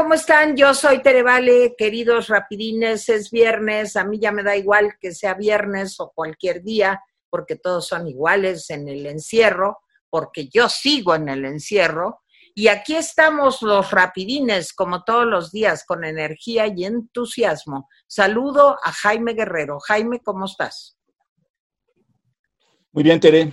[0.00, 0.56] ¿cómo están?
[0.56, 5.12] Yo soy Tere Vale, queridos rapidines, es viernes, a mí ya me da igual que
[5.12, 11.14] sea viernes o cualquier día, porque todos son iguales en el encierro, porque yo sigo
[11.14, 12.22] en el encierro.
[12.54, 17.86] Y aquí estamos los rapidines, como todos los días, con energía y entusiasmo.
[18.06, 19.80] Saludo a Jaime Guerrero.
[19.80, 20.98] Jaime, ¿cómo estás?
[22.92, 23.52] Muy bien, Tere.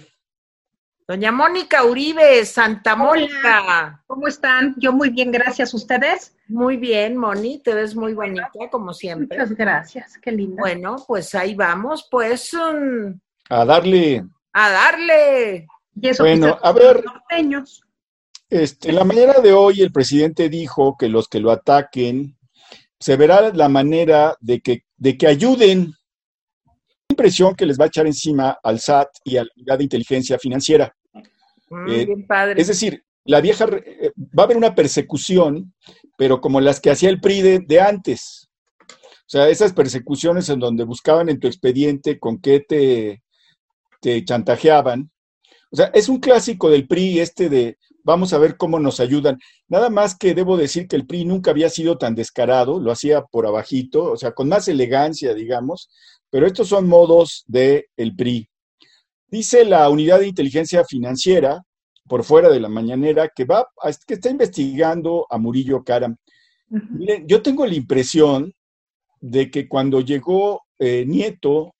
[1.07, 4.03] Doña Mónica Uribe, Santa Mónica.
[4.07, 4.75] ¿Cómo están?
[4.77, 5.73] Yo muy bien, gracias.
[5.73, 6.35] ¿Ustedes?
[6.49, 9.37] Muy bien, Moni, te ves muy bonita, como siempre.
[9.37, 10.59] Muchas gracias, qué linda.
[10.59, 12.51] Bueno, pues ahí vamos, pues.
[12.53, 13.17] Um,
[13.47, 14.25] a darle.
[14.51, 15.67] A darle.
[15.95, 17.01] Y eso bueno, a ver.
[18.49, 22.37] Este, en la mañana de hoy el presidente dijo que los que lo ataquen
[22.99, 25.93] se verá la manera de que, de que ayuden
[27.09, 30.37] impresión que les va a echar encima al SAT y a la unidad de inteligencia
[30.37, 30.93] financiera.
[31.69, 32.61] Mm, eh, padre.
[32.61, 35.73] Es decir, la vieja, eh, va a haber una persecución,
[36.17, 38.49] pero como las que hacía el PRI de, antes.
[38.89, 43.23] O sea, esas persecuciones en donde buscaban en tu expediente con qué te,
[43.99, 45.11] te chantajeaban.
[45.69, 49.37] O sea, es un clásico del PRI este de vamos a ver cómo nos ayudan.
[49.67, 53.23] Nada más que debo decir que el PRI nunca había sido tan descarado, lo hacía
[53.23, 55.89] por abajito, o sea, con más elegancia, digamos,
[56.29, 58.49] pero estos son modos del el PRI.
[59.29, 61.61] Dice la unidad de inteligencia financiera,
[62.07, 63.67] por fuera de la mañanera, que, va,
[64.05, 66.15] que está investigando a Murillo Karam.
[66.69, 68.53] Miren, yo tengo la impresión
[69.19, 71.75] de que cuando llegó eh, Nieto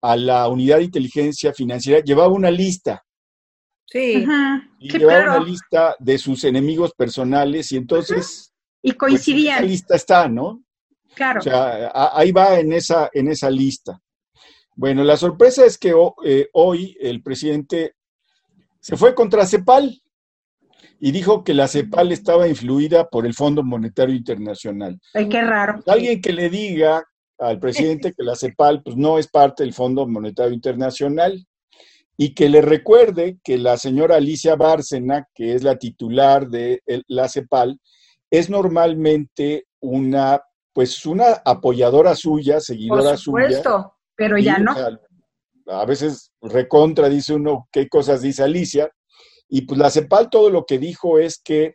[0.00, 3.04] a la unidad de inteligencia financiera, llevaba una lista.
[3.86, 4.24] Sí.
[4.78, 8.52] Y llevaba una lista de sus enemigos personales y entonces...
[8.80, 9.58] Y pues, coincidían.
[9.58, 10.62] Pues, lista está, ¿no?
[11.18, 11.40] Claro.
[11.40, 14.00] O sea, ahí va en esa, en esa lista.
[14.76, 15.92] Bueno, la sorpresa es que
[16.24, 17.96] eh, hoy el presidente
[18.78, 20.00] se fue contra CEPAL
[21.00, 25.00] y dijo que la CEPAL estaba influida por el Fondo Monetario Internacional.
[25.12, 25.82] Ay, qué raro.
[25.88, 27.04] Alguien que le diga
[27.40, 31.44] al presidente que la CEPAL pues, no es parte del Fondo Monetario Internacional
[32.16, 37.28] y que le recuerde que la señora Alicia Bárcena, que es la titular de la
[37.28, 37.80] CEPAL,
[38.30, 40.40] es normalmente una
[40.78, 44.76] pues una apoyadora suya, seguidora Por supuesto, pero ya no.
[45.66, 48.88] a veces recontra dice uno qué cosas dice Alicia,
[49.48, 51.74] y pues la CEPAL todo lo que dijo es que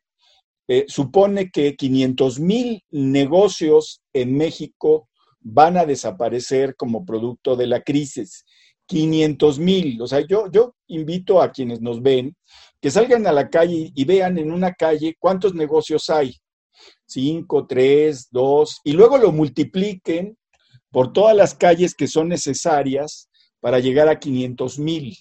[0.69, 5.09] eh, supone que 500 mil negocios en México
[5.41, 8.45] van a desaparecer como producto de la crisis.
[8.85, 10.01] 500 mil.
[10.01, 12.37] O sea, yo, yo invito a quienes nos ven
[12.79, 16.37] que salgan a la calle y vean en una calle cuántos negocios hay.
[17.05, 20.37] 5, 3, 2, y luego lo multipliquen
[20.91, 23.29] por todas las calles que son necesarias
[23.59, 25.17] para llegar a 500 mil.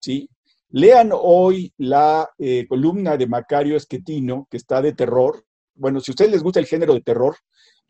[0.00, 0.28] ¿sí?
[0.70, 5.44] Lean hoy la eh, columna de Macario Esquetino, que está de terror.
[5.74, 7.36] Bueno, si a ustedes les gusta el género de terror,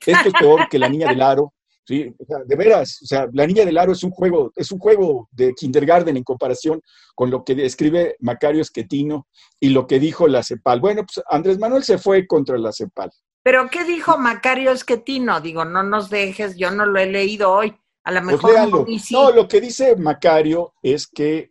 [0.06, 1.52] esto es peor que La Niña del Aro.
[1.90, 2.14] ¿Sí?
[2.46, 5.52] de veras, o sea, La Niña del Aro es un juego, es un juego de
[5.54, 6.80] kindergarten en comparación
[7.16, 9.26] con lo que describe Macario Esquetino
[9.58, 10.80] y lo que dijo la CEPAL.
[10.80, 13.10] Bueno, pues Andrés Manuel se fue contra la CEPAL.
[13.42, 15.40] Pero ¿qué dijo Macario Esquetino?
[15.40, 17.74] Digo, no nos dejes, yo no lo he leído hoy.
[18.04, 21.50] A lo pues mejor no, lo que dice Macario es que,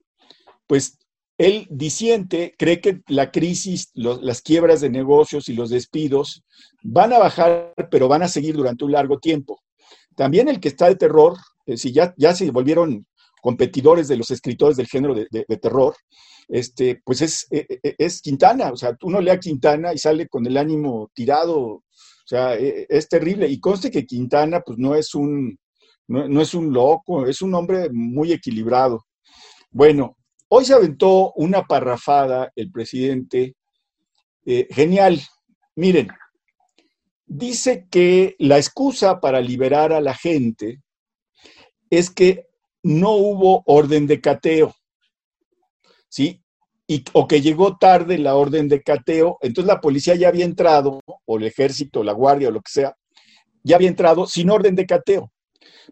[0.68, 0.98] pues,
[1.38, 6.44] él disiente, cree que la crisis, las quiebras de negocios y los despidos
[6.82, 9.60] van a bajar, pero van a seguir durante un largo tiempo.
[10.20, 13.08] También el que está de terror, eh, si ya, ya se volvieron
[13.42, 15.96] competidores de los escritores del género de, terror,
[16.50, 18.70] este, pues es, eh, eh, es, Quintana.
[18.74, 21.58] O sea, uno lee a Quintana y sale con el ánimo tirado.
[21.62, 21.84] O
[22.26, 23.48] sea, es terrible.
[23.48, 25.58] Y conste que Quintana, pues no es un,
[26.10, 29.06] no, es un loco, es un hombre muy equilibrado.
[29.72, 30.18] Bueno,
[30.50, 33.56] hoy se aventó una parrafada el presidente.
[34.46, 35.22] genial.
[35.78, 36.10] Miren,
[37.30, 40.82] dice que la excusa para liberar a la gente
[41.90, 42.48] es que
[42.84, 44.76] no hubo orden de cateo,
[46.10, 46.44] ¿sí?
[47.14, 51.38] O que llegó tarde la orden de cateo, entonces la policía ya había entrado, o
[51.38, 52.96] el ejército, la guardia, o lo que sea,
[53.64, 55.32] ya había entrado sin orden de cateo.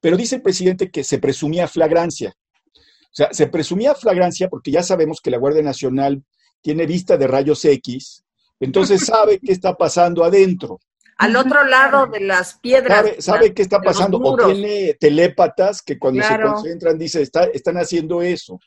[0.01, 2.33] Pero dice el presidente que se presumía flagrancia.
[2.66, 6.24] O sea, se presumía flagrancia porque ya sabemos que la Guardia Nacional
[6.62, 8.24] tiene vista de rayos X,
[8.60, 10.80] entonces sabe qué está pasando adentro
[11.18, 13.16] al otro lado de las piedras.
[13.19, 14.19] ¿Sabe, qué está pasando?
[14.19, 18.60] O tiene telépatas que cuando se concentran dice, está, están haciendo eso.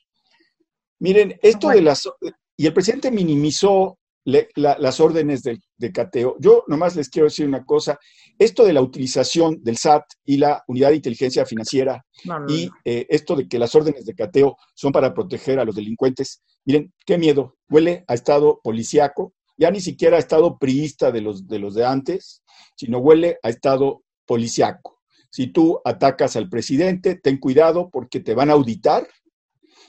[0.99, 2.09] Miren, esto de las...
[2.57, 6.37] Y el presidente minimizó las órdenes de, cateo.
[6.39, 7.99] Yo nomás les quiero decir una cosa.
[8.39, 12.05] Esto de la utilización del SAT y la unidad de inteligencia financiera
[12.49, 16.43] y eh, esto de que las órdenes de cateo son para proteger a los delincuentes.
[16.65, 17.57] Miren, qué miedo.
[17.69, 21.85] Huele a estado policíaco ya ni siquiera a estado priista de los de, los de
[21.85, 22.43] antes,
[22.75, 24.99] sino huele a estado policiaco.
[25.31, 29.07] Si tú atacas al presidente, ten cuidado porque te van a auditar,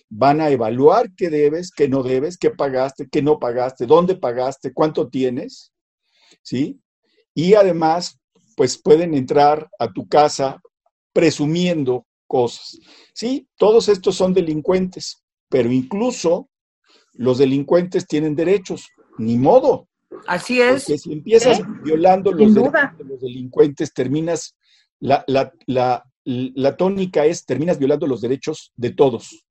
[0.10, 4.74] van a evaluar qué debes, qué no debes, qué pagaste, qué no pagaste, dónde pagaste,
[4.74, 5.72] cuánto tienes,
[6.44, 6.82] ¿sí?
[7.34, 8.20] Y además,
[8.58, 10.62] pues pueden entrar a tu casa
[11.14, 12.78] presumiendo cosas.
[13.14, 16.50] Sí, todos estos son delincuentes, pero incluso
[17.14, 18.90] los delincuentes tienen derechos,
[19.22, 19.88] ni modo.
[20.28, 20.86] Así es.
[20.86, 21.64] Porque si empiezas ¿Eh?
[21.84, 24.56] violando los derechos de los delincuentes, terminas,
[25.00, 29.46] la, la, la, la tónica es, terminas violando los derechos de todos.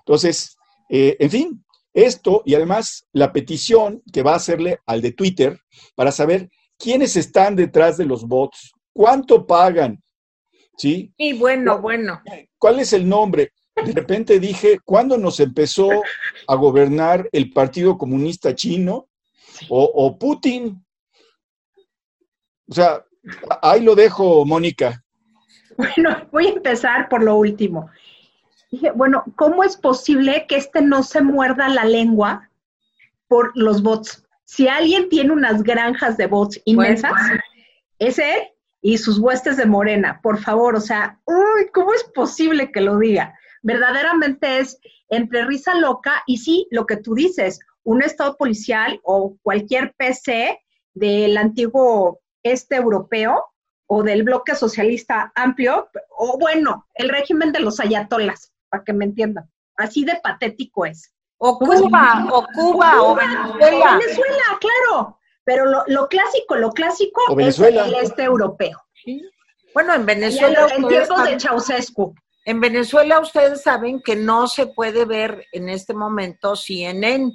[0.00, 0.56] Entonces,
[0.88, 1.64] eh, en fin,
[1.94, 5.58] esto y además la petición que va a hacerle al de Twitter
[5.94, 10.02] para saber quiénes están detrás de los bots, cuánto pagan,
[10.76, 11.12] ¿sí?
[11.16, 12.22] Y bueno, bueno.
[12.58, 13.52] ¿Cuál es el nombre?
[13.84, 15.88] De repente dije, ¿cuándo nos empezó
[16.46, 19.08] a gobernar el Partido Comunista Chino
[19.68, 20.84] o, o Putin?
[22.68, 23.04] O sea,
[23.62, 25.02] ahí lo dejo, Mónica.
[25.76, 27.90] Bueno, voy a empezar por lo último.
[28.70, 32.50] Dije, bueno, ¿cómo es posible que este no se muerda la lengua
[33.28, 34.24] por los bots?
[34.44, 37.12] Si alguien tiene unas granjas de bots inmensas,
[37.98, 38.42] es él
[38.80, 42.98] y sus huestes de morena, por favor, o sea, uy, ¿cómo es posible que lo
[42.98, 43.34] diga?
[43.62, 44.78] Verdaderamente es
[45.08, 50.60] entre risa loca y sí, lo que tú dices, un estado policial o cualquier PC
[50.94, 53.44] del antiguo este europeo
[53.86, 59.04] o del bloque socialista amplio, o bueno, el régimen de los ayatolas, para que me
[59.04, 59.50] entiendan.
[59.76, 61.12] Así de patético es.
[61.38, 61.80] O ¿Cómo es?
[61.80, 63.98] Cuba, o Cuba, o Venezuela.
[63.98, 65.18] Venezuela, claro.
[65.42, 68.78] Pero lo, lo clásico, lo clásico es el este europeo.
[69.74, 72.14] Bueno, en Venezuela, en tiempos de Ceausescu.
[72.44, 77.32] en Venezuela ustedes saben que no se puede ver en este momento CNN,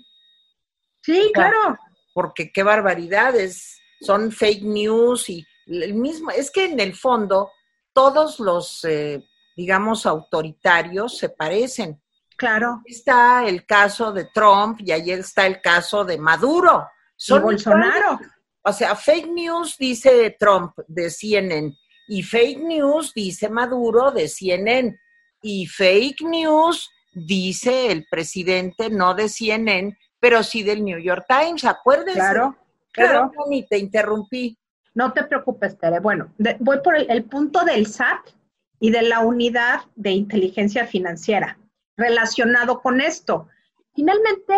[1.06, 1.78] Sí, claro.
[2.14, 7.52] porque qué barbaridades, son fake news y el mismo, es que en el fondo
[7.94, 9.24] todos los, eh,
[9.56, 12.02] digamos, autoritarios se parecen.
[12.38, 12.82] Claro.
[12.86, 16.88] Está el caso de Trump y ayer está el caso de Maduro.
[17.18, 18.20] Y Bolsonaro.
[18.64, 21.74] O sea, fake news dice Trump de CNN
[22.08, 24.98] y fake news dice Maduro de CNN
[25.42, 31.64] y fake news dice el presidente no de CNN, pero sí del New York Times,
[31.66, 32.14] acuérdense.
[32.20, 32.56] Claro.
[32.92, 33.32] Claro.
[33.38, 34.58] Moni, te interrumpí.
[34.96, 36.00] No te preocupes, Tere.
[36.00, 38.30] Bueno, de- voy por el, el punto del SAT
[38.80, 41.60] y de la unidad de inteligencia financiera
[41.96, 43.50] relacionado con esto.
[43.94, 44.56] Finalmente,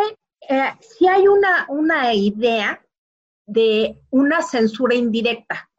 [0.47, 2.81] eh, si hay una, una idea
[3.45, 5.69] de una censura indirecta.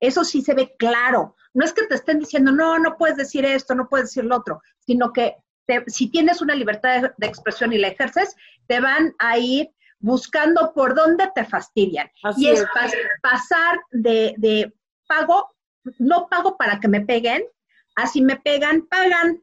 [0.00, 1.34] Eso sí se ve claro.
[1.54, 4.36] No es que te estén diciendo, no, no puedes decir esto, no puedes decir lo
[4.36, 5.36] otro, sino que
[5.66, 9.70] te- si tienes una libertad de, de expresión y la ejerces, te van a ir
[9.98, 12.10] buscando por dónde te fastidian.
[12.22, 12.66] Así y es es.
[12.68, 14.72] pas- pasar de, de
[15.06, 15.54] pago,
[15.98, 17.44] no pago para que me peguen,
[17.96, 19.42] así me pegan, pagan.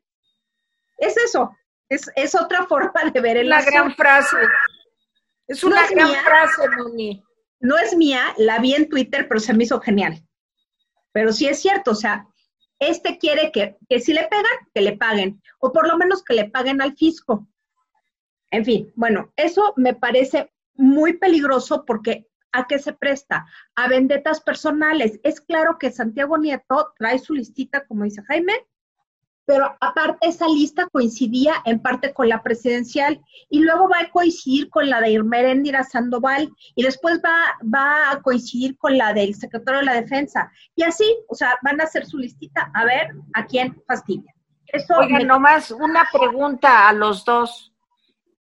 [0.97, 1.56] Es eso,
[1.89, 3.71] es, es otra forma de ver el asunto.
[3.71, 4.38] gran frase.
[5.47, 6.21] Es No una es gran mía.
[6.23, 7.23] frase, Moni.
[7.59, 10.23] no es mía, la vi en Twitter, pero se me hizo genial.
[11.12, 12.25] Pero sí es cierto, o sea,
[12.79, 16.33] este quiere que, que si le pegan, que le paguen, o por lo menos que
[16.35, 17.47] le paguen al fisco.
[18.51, 23.45] En fin, bueno, eso me parece muy peligroso porque ¿a qué se presta?
[23.76, 25.19] A vendetas personales.
[25.23, 28.54] Es claro que Santiago Nieto trae su listita, como dice Jaime,
[29.45, 34.69] pero aparte esa lista coincidía en parte con la presidencial y luego va a coincidir
[34.69, 39.80] con la de Irmeréndira Sandoval y después va, va a coincidir con la del secretario
[39.80, 40.52] de la Defensa.
[40.76, 44.33] Y así, o sea, van a hacer su listita a ver a quién fastidia.
[44.68, 47.70] Eso Oigan, me- nomás una pregunta a los dos.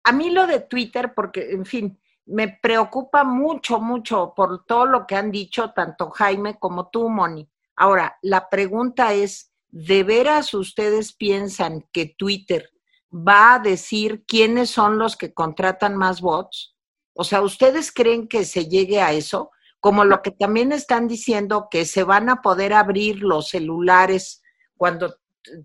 [0.04, 5.06] A mí lo de Twitter, porque, en fin, me preocupa mucho, mucho por todo lo
[5.06, 7.48] que han dicho tanto Jaime como tú, Moni.
[7.76, 12.70] Ahora, la pregunta es, ¿de veras ustedes piensan que Twitter
[13.12, 16.76] va a decir quiénes son los que contratan más bots?
[17.14, 19.50] O sea, ¿ustedes creen que se llegue a eso?
[19.80, 24.42] Como lo que también están diciendo que se van a poder abrir los celulares
[24.76, 25.16] cuando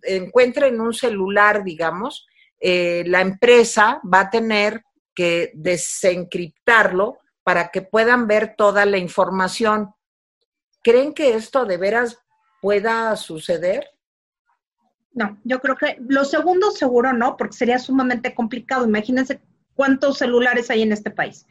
[0.03, 2.27] encuentren un celular, digamos,
[2.59, 4.83] eh, la empresa va a tener
[5.15, 9.93] que desencriptarlo para que puedan ver toda la información.
[10.83, 12.17] ¿Creen que esto de veras
[12.61, 13.89] pueda suceder?
[15.11, 18.85] No, yo creo que los segundos seguro no, porque sería sumamente complicado.
[18.85, 19.41] Imagínense
[19.73, 21.47] cuántos celulares hay en este país.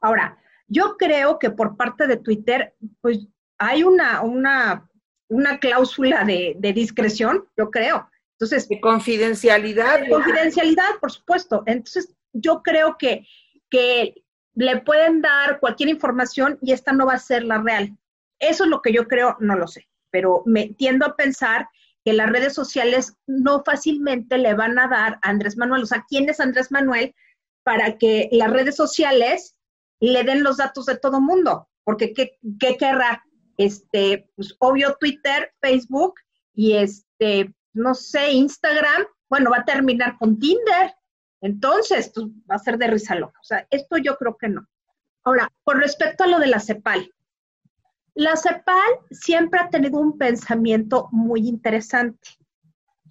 [0.00, 3.26] Ahora, yo creo que por parte de Twitter, pues
[3.58, 4.88] hay una, una,
[5.28, 8.08] una cláusula de, de discreción, yo creo.
[8.42, 10.00] Entonces, De confidencialidad.
[10.08, 11.62] confidencialidad, por supuesto.
[11.66, 13.24] Entonces, yo creo que,
[13.70, 17.96] que le pueden dar cualquier información y esta no va a ser la real.
[18.40, 21.68] Eso es lo que yo creo, no lo sé, pero me tiendo a pensar
[22.04, 25.84] que las redes sociales no fácilmente le van a dar a Andrés Manuel.
[25.84, 27.14] O sea, ¿quién es Andrés Manuel
[27.62, 29.54] para que las redes sociales
[30.00, 31.68] le den los datos de todo mundo?
[31.84, 33.22] Porque ¿qué, qué querrá?
[33.56, 36.14] Este, pues obvio Twitter, Facebook
[36.54, 40.94] y este, no sé, Instagram, bueno, va a terminar con Tinder.
[41.40, 43.38] Entonces, pues, va a ser de risa loca.
[43.40, 44.66] O sea, esto yo creo que no.
[45.24, 47.12] Ahora, con respecto a lo de la CEPAL,
[48.14, 52.28] la CEPAL siempre ha tenido un pensamiento muy interesante.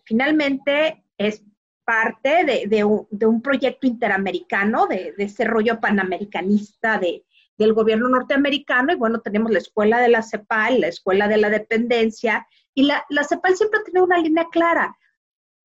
[0.03, 1.43] Finalmente es
[1.83, 7.25] parte de, un, proyecto interamericano, de, desarrollo panamericanista de,
[7.57, 8.93] del gobierno norteamericano.
[8.93, 12.47] Y bueno, tenemos la escuela de la CEPAL, la escuela de la dependencia.
[12.73, 14.97] Y la, CEPAL siempre tenido una línea clara.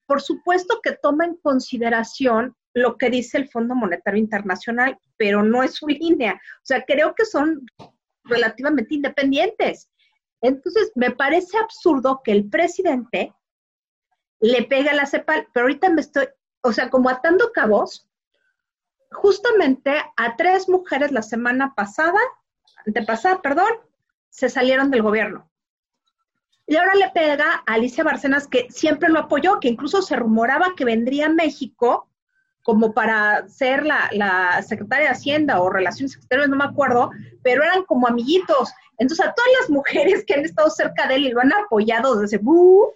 [0.06, 5.62] Por supuesto que toma en consideración lo que dice el Fondo Monetario Internacional, pero no
[5.62, 6.34] es su línea.
[6.34, 7.64] O sea, creo que son
[8.24, 9.88] relativamente independientes.
[10.42, 13.32] Entonces, me parece absurdo que el presidente
[14.40, 16.28] le pegue a la CEPAL, pero ahorita me estoy,
[16.60, 18.06] o sea, como atando cabos,
[19.10, 22.20] justamente a tres mujeres la semana pasada,
[22.86, 23.72] antepasada, perdón,
[24.28, 25.50] se salieron del gobierno.
[26.66, 30.74] Y ahora le pega a Alicia Barcenas, que siempre lo apoyó, que incluso se rumoraba
[30.76, 32.08] que vendría a México
[32.66, 37.12] como para ser la, secretaria de Hacienda o Relaciones Exteriores, no me acuerdo,
[37.44, 38.72] pero eran como amiguitos.
[38.98, 42.16] Entonces, a todas las mujeres que han estado cerca de él y lo han apoyado
[42.16, 42.92] desde, pues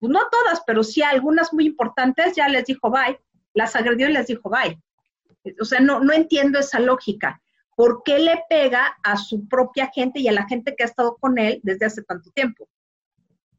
[0.00, 3.20] no todas, pero sí algunas muy importantes, ya les dijo bye,
[3.52, 4.80] las agredió y les dijo bye.
[5.60, 7.42] O sea, no, no entiendo esa lógica.
[7.76, 11.16] ¿Por qué le pega a su propia gente y a la gente que ha estado
[11.16, 12.68] con él desde hace tanto tiempo?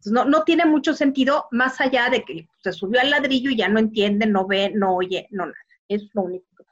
[0.05, 3.67] no, no tiene mucho sentido más allá de que se subió al ladrillo y ya
[3.67, 5.57] no entiende, no ve, no oye, no nada.
[5.87, 6.63] Es lo único que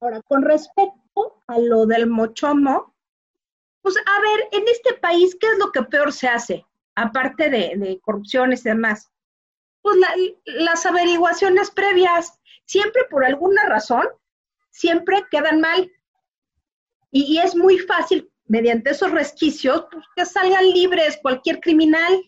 [0.00, 2.94] Ahora, con respecto a lo del mochomo,
[3.82, 6.64] pues a ver, en este país, ¿qué es lo que peor se hace?
[6.94, 9.10] Aparte de, de corrupciones y demás.
[9.82, 9.96] Pues
[10.44, 14.06] las averiguaciones previas, siempre por alguna razón,
[14.70, 15.90] siempre quedan mal.
[17.10, 22.20] Y es muy fácil mediante esos resquicios, pues que salgan libres cualquier criminal.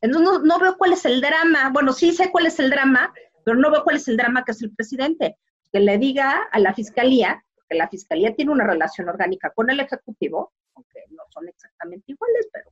[0.00, 1.70] Entonces no, veo cuál es el drama.
[1.70, 3.12] Bueno, sí sé cuál es el drama,
[3.44, 5.36] pero no veo cuál es el drama que es el presidente.
[5.72, 9.80] Que le diga a la fiscalía, que la fiscalía tiene una relación orgánica con el
[9.80, 12.70] ejecutivo, aunque no son exactamente iguales, pero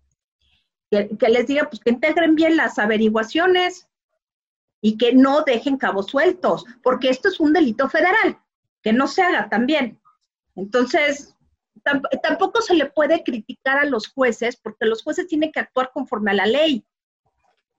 [0.90, 3.88] que, que les diga pues que integren bien las averiguaciones
[4.80, 8.40] y que no dejen cabos sueltos, porque esto es un delito federal,
[8.82, 10.00] que no se haga también.
[10.54, 11.35] Entonces,
[12.22, 16.32] tampoco se le puede criticar a los jueces porque los jueces tienen que actuar conforme
[16.32, 16.84] a la ley.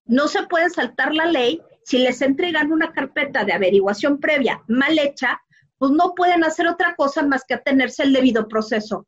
[0.06, 4.98] No se puede saltar la ley si les entregan una carpeta de averiguación previa mal
[4.98, 5.42] hecha,
[5.78, 9.08] pues no pueden hacer otra cosa más que atenerse al debido proceso.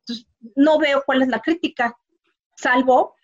[0.00, 1.96] Entonces, no veo cuál es la crítica,
[2.56, 3.14] salvo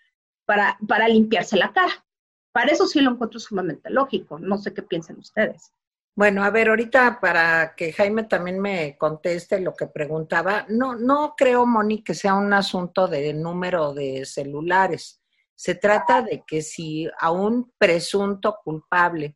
[0.45, 2.05] para, para limpiarse la cara.
[2.51, 4.39] Para eso sí lo encuentro sumamente lógico.
[4.39, 5.73] No sé qué piensen ustedes.
[6.17, 11.33] Bueno, a ver, ahorita para que Jaime también me conteste lo que preguntaba, no, no
[11.35, 15.21] creo, Moni, que sea un asunto de número de celulares.
[15.55, 19.35] Se trata de que si a un presunto culpable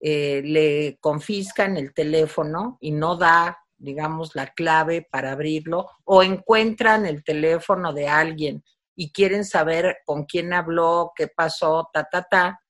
[0.00, 7.04] eh, le confiscan el teléfono y no da, digamos, la clave para abrirlo, o encuentran
[7.04, 8.64] el teléfono de alguien
[8.96, 12.60] y quieren saber con quién habló, qué pasó, ta, ta, ta,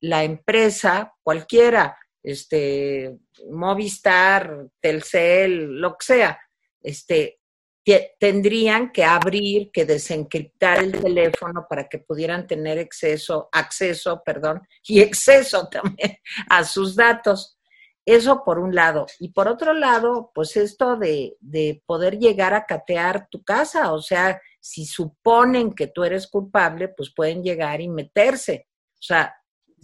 [0.00, 3.18] la empresa, cualquiera, este,
[3.50, 6.40] Movistar, Telcel, lo que sea,
[6.82, 7.40] este,
[8.18, 15.00] tendrían que abrir, que desencriptar el teléfono para que pudieran tener acceso, acceso, perdón, y
[15.00, 16.16] exceso también
[16.48, 17.56] a sus datos.
[18.04, 19.06] Eso por un lado.
[19.18, 24.00] Y por otro lado, pues esto de, de poder llegar a catear tu casa, o
[24.00, 28.68] sea, si suponen que tú eres culpable, pues pueden llegar y meterse.
[28.94, 29.34] O sea,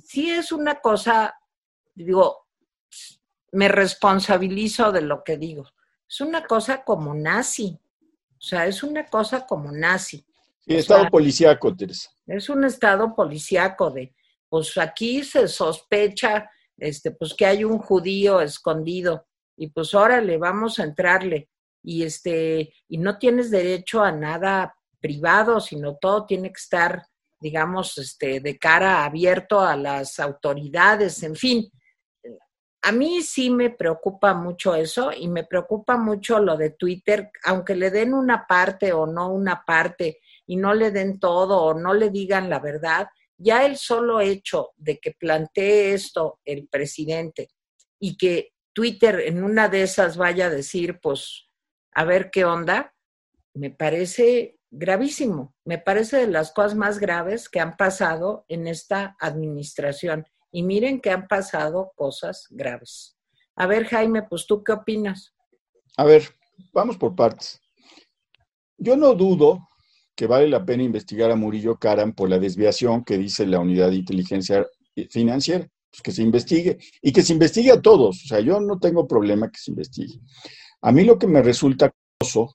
[0.05, 1.35] sí es una cosa
[2.05, 2.47] digo,
[3.53, 5.65] me responsabilizo de lo que digo.
[6.09, 7.79] Es una cosa como nazi.
[8.33, 10.25] O sea, es una cosa como nazi.
[10.61, 12.11] Sí, estado policíaco, Teresa.
[12.27, 14.15] Es un estado policíaco de,
[14.49, 19.27] pues aquí se sospecha, este, pues que hay un judío escondido
[19.57, 21.49] y pues órale, vamos a entrarle.
[21.83, 27.07] Y este, y no tienes derecho a nada privado, sino todo tiene que estar,
[27.41, 31.71] digamos, este, de cara abierto a las autoridades, en fin
[32.87, 37.75] a mí sí me preocupa mucho eso y me preocupa mucho lo de Twitter, aunque
[37.75, 41.95] le den una parte o no una parte y no le den todo o no
[41.95, 47.49] le digan la verdad, ya el solo hecho de que plantee esto el presidente
[47.99, 51.49] y que Twitter en una de esas vaya a decir, pues,
[51.93, 52.95] a ver qué onda,
[53.53, 59.17] me parece gravísimo, me parece de las cosas más graves que han pasado en esta
[59.19, 60.25] administración.
[60.57, 63.15] Y miren que han pasado cosas graves.
[63.57, 65.35] A ver, Jaime, pues tú qué opinas?
[65.99, 66.23] A ver,
[66.73, 67.61] vamos por partes.
[68.79, 69.69] Yo no dudo
[70.15, 73.91] que vale la pena investigar a Murillo Karam por la desviación que dice la unidad
[73.91, 74.67] de inteligencia
[75.11, 75.69] financiera.
[75.91, 78.25] Pues que se investigue y que se investigue a todos.
[78.25, 80.21] O sea, yo no tengo problema que se investigue.
[80.81, 81.93] A mí lo que me resulta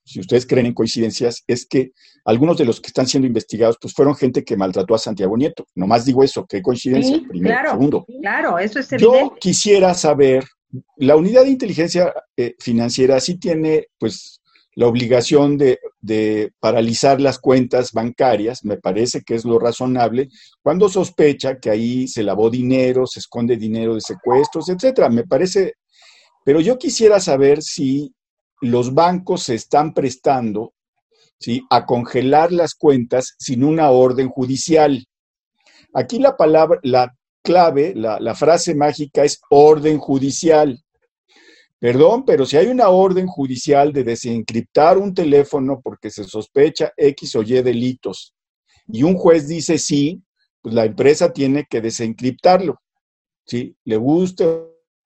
[0.03, 1.91] si ustedes creen en coincidencias, es que
[2.25, 5.65] algunos de los que están siendo investigados, pues fueron gente que maltrató a Santiago Nieto.
[5.75, 7.56] Nomás digo eso, qué coincidencia, primero.
[7.56, 9.20] Claro, Segundo, claro, eso es evidente.
[9.20, 10.46] Yo quisiera saber,
[10.98, 14.41] la unidad de inteligencia eh, financiera sí tiene, pues,
[14.75, 20.30] la obligación de, de, paralizar las cuentas bancarias, me parece que es lo razonable,
[20.63, 25.10] cuando sospecha que ahí se lavó dinero, se esconde dinero de secuestros, etcétera.
[25.10, 25.74] Me parece,
[26.46, 28.13] pero yo quisiera saber si
[28.62, 30.74] los bancos se están prestando
[31.39, 31.63] ¿sí?
[31.70, 35.06] a congelar las cuentas sin una orden judicial.
[35.94, 37.13] Aquí la palabra, la
[37.44, 40.82] clave, la, frase mágica es orden judicial.
[41.80, 47.36] Perdón, pero si hay una orden judicial de desencriptar un teléfono porque se sospecha X
[47.36, 48.36] o Y delitos
[48.88, 50.22] y un juez dice sí,
[50.62, 52.80] pues la empresa tiene que desencriptarlo.
[53.46, 53.75] ¿sí?
[53.86, 54.46] Le guste,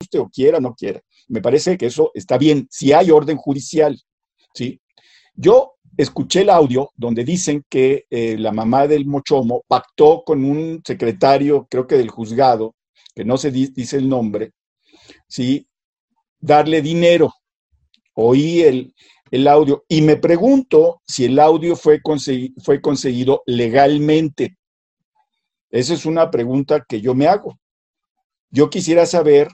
[0.02, 1.02] guste o quiera, no quiera.
[1.28, 4.00] Me parece que eso está bien, si hay orden judicial,
[4.54, 4.80] ¿sí?
[5.34, 10.82] Yo escuché el audio donde dicen que eh, la mamá del Mochomo pactó con un
[10.86, 12.76] secretario, creo que del juzgado,
[13.14, 14.52] que no se dice el nombre,
[15.28, 15.68] ¿sí?
[16.40, 17.34] Darle dinero.
[18.14, 18.94] Oí el,
[19.32, 22.02] el audio y me pregunto si el audio fue,
[22.64, 24.58] fue conseguido legalmente.
[25.70, 27.60] Esa es una pregunta que yo me hago.
[28.50, 29.50] Yo quisiera saber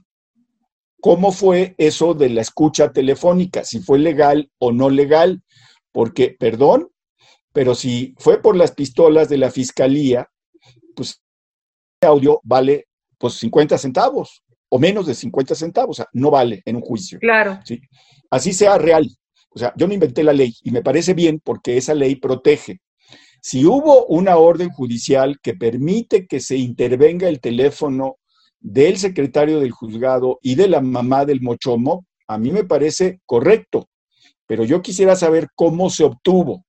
[1.01, 5.43] cómo fue eso de la escucha telefónica, si fue legal o no legal,
[5.91, 6.89] porque, perdón,
[7.51, 10.29] pero si fue por las pistolas de la fiscalía,
[10.95, 11.21] pues
[12.01, 16.61] el audio vale pues 50 centavos o menos de 50 centavos, o sea, no vale
[16.65, 17.19] en un juicio.
[17.19, 17.59] Claro.
[17.65, 17.81] ¿sí?
[18.29, 19.05] Así sea real.
[19.49, 22.79] O sea, yo no inventé la ley y me parece bien porque esa ley protege.
[23.41, 28.17] Si hubo una orden judicial que permite que se intervenga el teléfono
[28.61, 33.89] del secretario del juzgado y de la mamá del mochomo, a mí me parece correcto,
[34.47, 36.63] pero yo quisiera saber cómo se obtuvo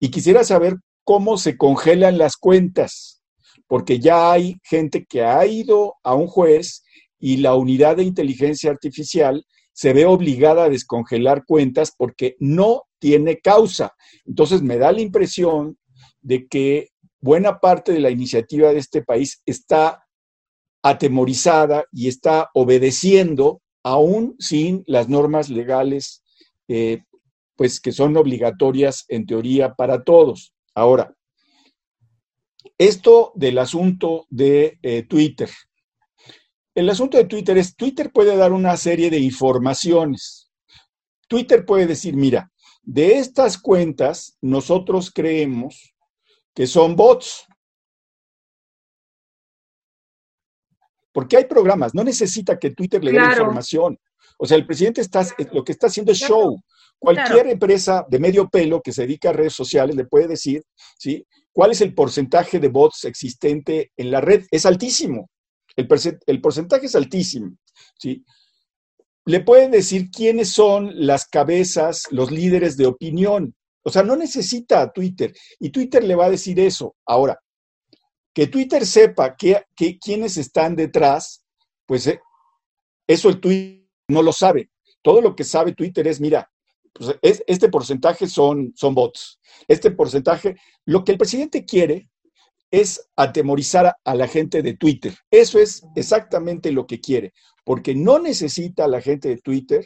[0.00, 3.22] y quisiera saber cómo se congelan las cuentas,
[3.66, 6.82] porque ya hay gente que ha ido a un juez
[7.20, 13.38] y la unidad de inteligencia artificial se ve obligada a descongelar cuentas porque no tiene
[13.38, 13.92] causa.
[14.24, 15.78] Entonces me da la impresión
[16.20, 16.88] de que
[17.20, 20.07] buena parte de la iniciativa de este país está
[20.82, 26.22] atemorizada y está obedeciendo aún sin las normas legales,
[26.68, 27.02] eh,
[27.56, 30.54] pues que son obligatorias en teoría para todos.
[30.74, 31.14] Ahora,
[32.76, 35.50] esto del asunto de eh, Twitter.
[36.74, 40.50] El asunto de Twitter es, Twitter puede dar una serie de informaciones.
[41.26, 45.94] Twitter puede decir, mira, de estas cuentas nosotros creemos
[46.54, 47.46] que son bots,
[51.12, 53.98] porque hay programas, no necesita que Twitter le dé información.
[54.38, 56.60] O sea, el presidente está, lo que está haciendo es show.
[56.98, 60.62] Cualquier empresa de medio pelo que se dedica a redes sociales le puede decir,
[60.98, 61.24] ¿sí?
[61.52, 64.44] ¿Cuál es el porcentaje de bots existente en la red?
[64.50, 65.28] Es altísimo.
[65.76, 65.88] El,
[66.26, 67.56] el porcentaje es altísimo,
[67.98, 68.24] ¿sí?
[69.26, 73.54] Le puede decir quiénes son las cabezas, los líderes de opinión.
[73.84, 75.32] O sea, no necesita a Twitter.
[75.60, 76.96] Y Twitter le va a decir eso.
[77.06, 77.38] Ahora,
[78.38, 79.66] que Twitter sepa que,
[80.00, 81.44] quiénes están detrás,
[81.84, 82.20] pues eh,
[83.04, 84.70] eso el Twitter no lo sabe.
[85.02, 86.48] Todo lo que sabe Twitter es, mira,
[86.92, 89.40] pues este porcentaje son, son bots.
[89.66, 92.10] Este porcentaje, lo que el presidente quiere
[92.70, 95.16] es atemorizar a, la gente de Twitter.
[95.32, 99.84] Eso es exactamente lo que quiere, porque no necesita a la gente de Twitter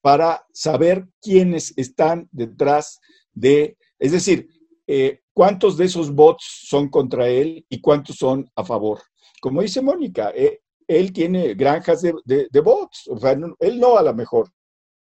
[0.00, 3.00] para saber quiénes están detrás
[3.32, 4.46] de, es decir,
[4.86, 9.00] eh, cuántos de esos bots son contra él y cuántos son a favor.
[9.40, 14.12] Como dice Mónica, eh, él tiene granjas de, bots, o sea, él no a lo
[14.12, 14.50] mejor,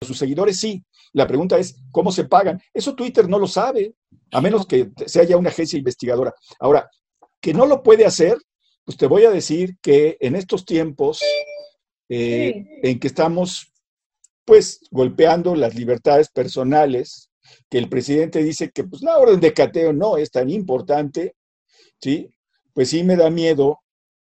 [0.00, 0.84] sus seguidores sí.
[1.12, 2.60] La pregunta es, ¿cómo se pagan?
[2.74, 3.94] Eso Twitter no lo sabe,
[4.32, 6.34] a menos que se haya una agencia investigadora.
[6.58, 6.90] Ahora,
[7.40, 8.36] que no lo puede hacer,
[8.84, 11.22] pues te voy a decir que en estos tiempos
[12.08, 13.72] eh, en que estamos
[14.44, 17.30] pues golpeando las libertades personales,
[17.68, 21.35] que el presidente dice que pues la orden de cateo no es tan importante,
[22.00, 22.30] ¿sí?
[22.72, 23.80] Pues sí me da miedo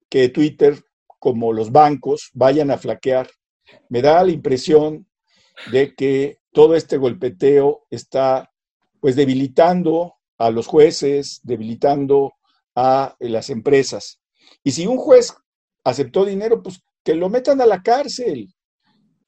[0.10, 0.84] que Twitter,
[1.20, 3.28] como los bancos, vayan a flaquear
[3.90, 5.08] me da la impresión
[5.72, 8.52] de que todo este golpeteo está
[9.00, 12.34] pues debilitando a los jueces, debilitando
[12.76, 14.20] a las empresas.
[14.64, 15.34] Y si un juez
[15.84, 18.54] aceptó dinero, pues que lo metan a la cárcel.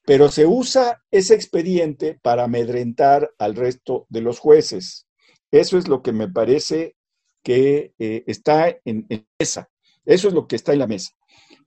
[0.04, 5.06] Pero se usa ese expediente para amedrentar al resto de los jueces.
[5.50, 6.96] Eso es lo que me parece
[7.42, 9.68] que eh, está en, en mesa.
[10.04, 11.10] Eso es lo que está en la mesa.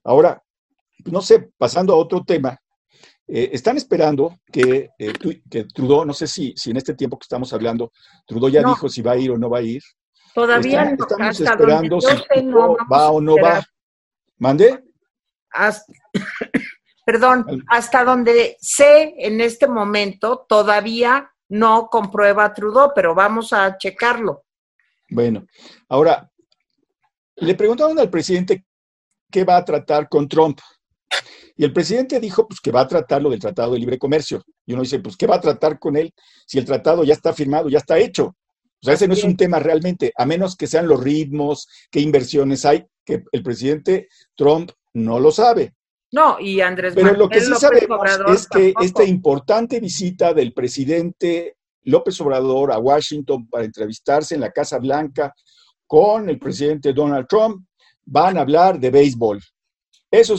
[0.03, 0.41] Ahora,
[1.05, 2.59] no sé, pasando a otro tema,
[3.27, 5.13] eh, están esperando que, eh,
[5.49, 7.91] que, Trudeau, no sé si, si en este tiempo que estamos hablando,
[8.25, 9.81] Trudeau ya dijo si va a ir o no va a ir.
[10.33, 11.03] Todavía no.
[11.03, 12.07] Estamos esperando si
[12.91, 13.63] va o no va.
[14.37, 14.83] ¿Mande?
[17.05, 24.43] Perdón, hasta donde sé en este momento, todavía no comprueba Trudeau, pero vamos a checarlo.
[25.09, 25.45] Bueno,
[25.89, 26.29] ahora,
[27.35, 28.65] le preguntaron al presidente
[29.29, 30.59] qué va a tratar con Trump.
[31.55, 34.43] Y el presidente dijo pues, que va a tratar lo del Tratado de Libre Comercio.
[34.65, 36.11] Y uno dice, pues, ¿qué va a tratar con él
[36.47, 38.25] si el tratado ya está firmado, ya está hecho?
[38.25, 42.01] O sea, ese no es un tema realmente, a menos que sean los ritmos, qué
[42.01, 45.73] inversiones hay, que el presidente Trump no lo sabe.
[46.13, 51.57] No, y Andrés Pero lo que sí sabemos es que esta importante visita del presidente
[51.85, 55.33] López Obrador a Washington para entrevistarse en la Casa Blanca
[55.87, 57.65] con el presidente Donald Trump,
[58.05, 59.41] van a hablar de béisbol.
[60.11, 60.35] Eso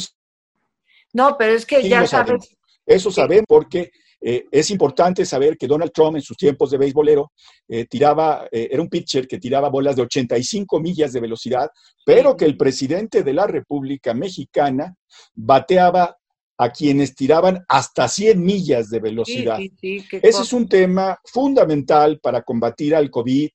[1.13, 2.57] no, pero es que ya sabes.
[2.87, 3.91] Eso saben porque
[4.27, 7.33] eh, es importante saber que Donald Trump en sus tiempos de béisbolero
[7.69, 11.69] eh, tiraba, eh, era un pitcher que tiraba bolas de 85 millas de velocidad,
[12.07, 14.95] pero que el presidente de la República Mexicana
[15.35, 16.17] bateaba
[16.57, 19.59] a quienes tiraban hasta 100 millas de velocidad.
[19.83, 23.51] Ese es un tema fundamental para combatir al COVID,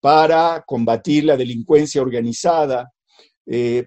[0.00, 2.90] para combatir la delincuencia organizada,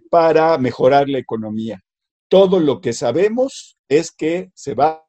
[0.10, 1.82] para mejorar la economía
[2.28, 5.05] todo lo que sabemos es que se va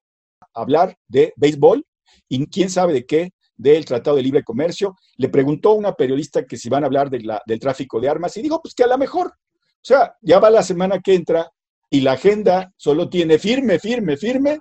[0.56, 1.84] hablar de béisbol
[2.28, 4.96] y quién sabe de qué, del Tratado de Libre Comercio.
[5.16, 8.36] Le preguntó una periodista que si van a hablar de la, del tráfico de armas
[8.36, 9.28] y dijo, pues que a lo mejor.
[9.28, 11.50] O sea, ya va la semana que entra
[11.88, 14.58] y la agenda solo tiene firme, firme, firme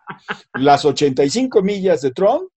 [0.53, 2.49] las 85 millas de Trump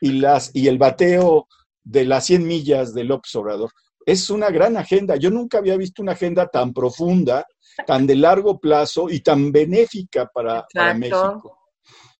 [0.00, 1.46] y, las, y el bateo
[1.84, 3.70] de las 100 millas de López Obrador.
[4.06, 5.16] Es una gran agenda.
[5.16, 7.44] Yo nunca había visto una agenda tan profunda
[7.84, 11.58] tan de largo plazo y tan benéfica para, México.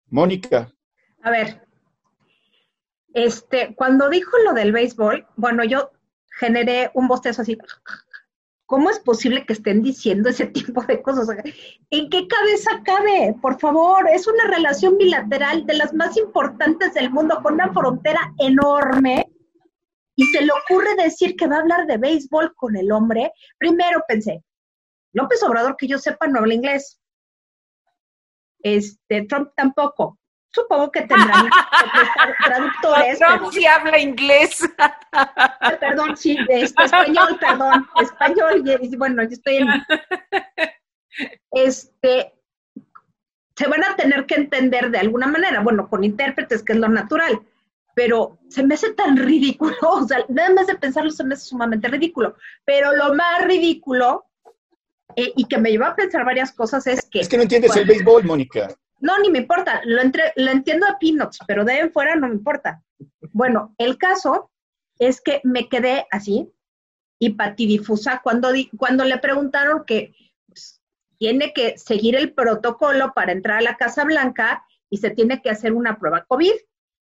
[0.09, 0.73] Mónica.
[1.23, 1.67] A ver,
[3.15, 5.91] este, cuando dijo lo del béisbol, bueno, yo
[6.39, 7.57] generé un bostezo así.
[8.67, 11.29] ¿Cómo es posible que estén diciendo ese tipo de cosas?
[11.91, 13.35] ¿En qué cabeza cabe?
[13.41, 18.35] Por favor, es una relación bilateral de las más importantes del mundo con una frontera
[18.39, 19.27] enorme
[20.17, 23.33] y se le ocurre decir que va a hablar de béisbol con el hombre.
[23.59, 24.43] Primero pensé,
[25.13, 27.01] López Obrador, que yo sepa, no habla inglés.
[28.75, 30.19] Este, Trump tampoco.
[30.51, 31.49] Supongo que tendrán
[32.45, 33.19] traductores.
[33.19, 34.61] Trump sí habla inglés.
[35.13, 38.65] Ah, perdón, sí, este, español, perdón, español.
[38.99, 39.69] bueno, yo estoy en.
[41.53, 42.35] Este,
[43.55, 46.89] se van a tener que entender de alguna manera, bueno, con intérpretes, que es lo
[46.89, 47.41] natural,
[47.95, 51.47] pero se me hace tan ridículo, o sea, nada más de pensarlo se me hace
[51.47, 54.26] sumamente ridículo, pero lo más ridículo
[55.15, 57.21] eh, y que me llevó a pensar varias cosas es que...
[57.21, 58.69] Es que no entiendes el béisbol, Mónica.
[58.99, 62.29] No, ni me importa, lo, entre, lo entiendo a Peanuts, pero de en fuera no
[62.29, 62.83] me importa.
[63.33, 64.51] Bueno, el caso
[64.99, 66.51] es que me quedé así
[67.19, 70.15] y patidifusa cuando, cuando le preguntaron que
[70.47, 70.81] pues,
[71.19, 75.51] tiene que seguir el protocolo para entrar a la Casa Blanca y se tiene que
[75.51, 76.55] hacer una prueba COVID,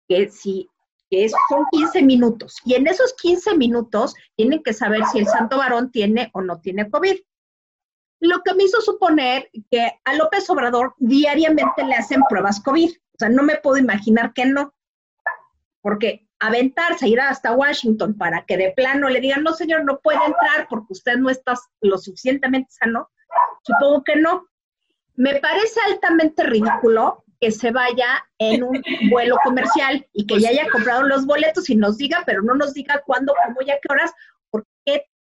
[0.08, 0.68] que si
[1.10, 2.56] que son 15 minutos.
[2.66, 6.60] Y en esos 15 minutos tienen que saber si el santo varón tiene o no
[6.60, 7.18] tiene COVID
[8.20, 12.90] lo que me hizo suponer que a López Obrador diariamente le hacen pruebas COVID.
[12.90, 14.74] O sea, no me puedo imaginar que no.
[15.80, 20.24] Porque aventarse, ir hasta Washington para que de plano le digan, no señor, no puede
[20.24, 23.10] entrar porque usted no está lo suficientemente sano,
[23.62, 24.46] supongo que no.
[25.14, 30.70] Me parece altamente ridículo que se vaya en un vuelo comercial y que ya haya
[30.70, 34.12] comprado los boletos y nos diga, pero no nos diga cuándo, cómo, ya qué horas,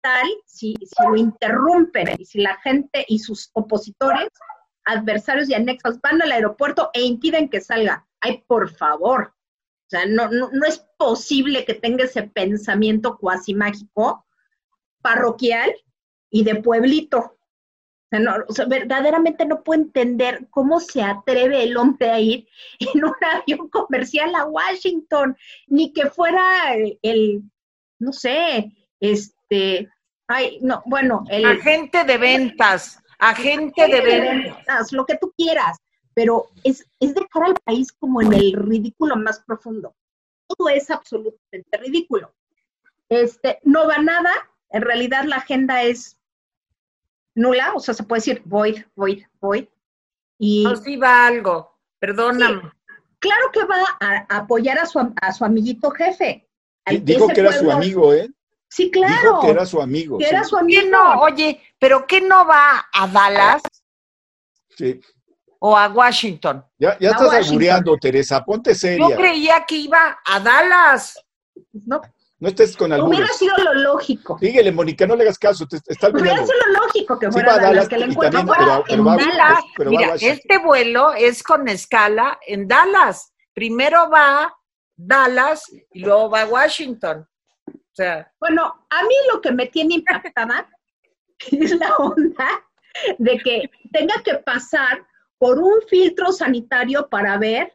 [0.03, 4.29] tal si, si lo interrumpen y si la gente y sus opositores,
[4.85, 8.07] adversarios y anexos van al aeropuerto e impiden que salga.
[8.21, 9.35] Ay, por favor.
[9.87, 14.27] O sea, no, no, no es posible que tenga ese pensamiento cuasi mágico,
[15.03, 15.75] parroquial
[16.31, 17.37] y de pueblito.
[18.49, 22.49] O sea, verdaderamente no puedo entender cómo se atreve el hombre a ir
[22.95, 25.37] en un avión comercial a Washington,
[25.69, 26.43] ni que fuera
[27.03, 27.45] el
[28.01, 29.91] no sé, este este,
[30.29, 35.79] ay, no, bueno, el agente de ventas, agente de ventas, lo que tú quieras,
[36.15, 39.95] pero es, es de cara al país como en el ridículo más profundo.
[40.47, 42.33] Todo es absolutamente ridículo.
[43.09, 44.31] Este, no va nada,
[44.71, 46.17] en realidad la agenda es
[47.35, 49.69] nula, o sea, se puede decir voy, voy, voy.
[50.39, 52.71] Y no, sí va algo, perdóname.
[53.19, 56.49] claro que va a, apoyar a su, a su amiguito jefe.
[57.03, 58.31] Dijo que era su amigo, ¿eh?
[58.71, 59.15] Sí, claro.
[59.21, 60.19] Dijo que era su amigo.
[60.19, 60.89] Que era su amigo.
[60.89, 61.23] no?
[61.23, 63.63] Oye, ¿pero qué no va a Dallas?
[64.77, 65.01] Sí.
[65.59, 66.65] ¿O a Washington?
[66.79, 69.11] Ya, ya estás albureando, Teresa, ponte seria.
[69.11, 71.19] Yo creía que iba a Dallas.
[71.73, 72.01] No.
[72.39, 73.19] No estés con albures.
[73.19, 74.39] Hubiera sido lo lógico.
[74.41, 77.61] Dígale, Mónica, no le hagas caso, te, está Hubiera sido lo lógico que fuera sí,
[77.61, 79.65] Dallas, que el encuentro fuera en Dallas.
[79.85, 83.35] Mira, este vuelo es con escala en Dallas.
[83.53, 84.57] Primero va
[84.97, 87.27] Dallas y luego va Washington.
[88.39, 90.69] Bueno, a mí lo que me tiene impactada
[91.51, 92.65] es la onda
[93.19, 95.07] de que tenga que pasar
[95.39, 97.73] por un filtro sanitario para ver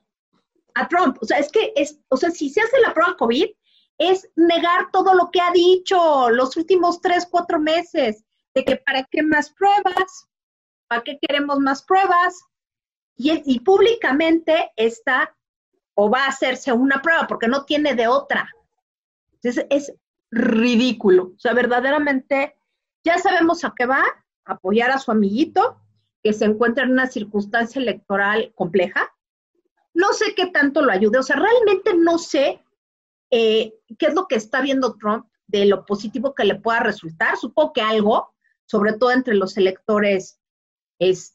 [0.76, 1.18] a Trump.
[1.22, 3.50] O sea, es que es, o sea, si se hace la prueba COVID,
[3.98, 9.04] es negar todo lo que ha dicho los últimos tres, cuatro meses, de que para
[9.06, 10.28] qué más pruebas,
[10.88, 12.40] para qué queremos más pruebas,
[13.18, 15.36] y, y públicamente está
[15.96, 18.50] o va a hacerse una prueba porque no tiene de otra.
[19.36, 19.94] Entonces es
[20.32, 21.34] ridículo.
[21.36, 22.56] O sea, verdaderamente
[23.04, 24.04] ya sabemos a qué va,
[24.46, 25.80] apoyar a su amiguito
[26.24, 29.14] que se encuentra en una circunstancia electoral compleja.
[29.94, 31.20] No sé qué tanto lo ayude.
[31.20, 32.64] O sea, realmente no sé
[33.30, 37.38] eh, qué es lo que está viendo Trump de lo positivo que le pueda resultar.
[37.38, 38.34] Supongo que algo,
[38.66, 40.40] sobre todo entre los electores
[41.00, 41.35] este,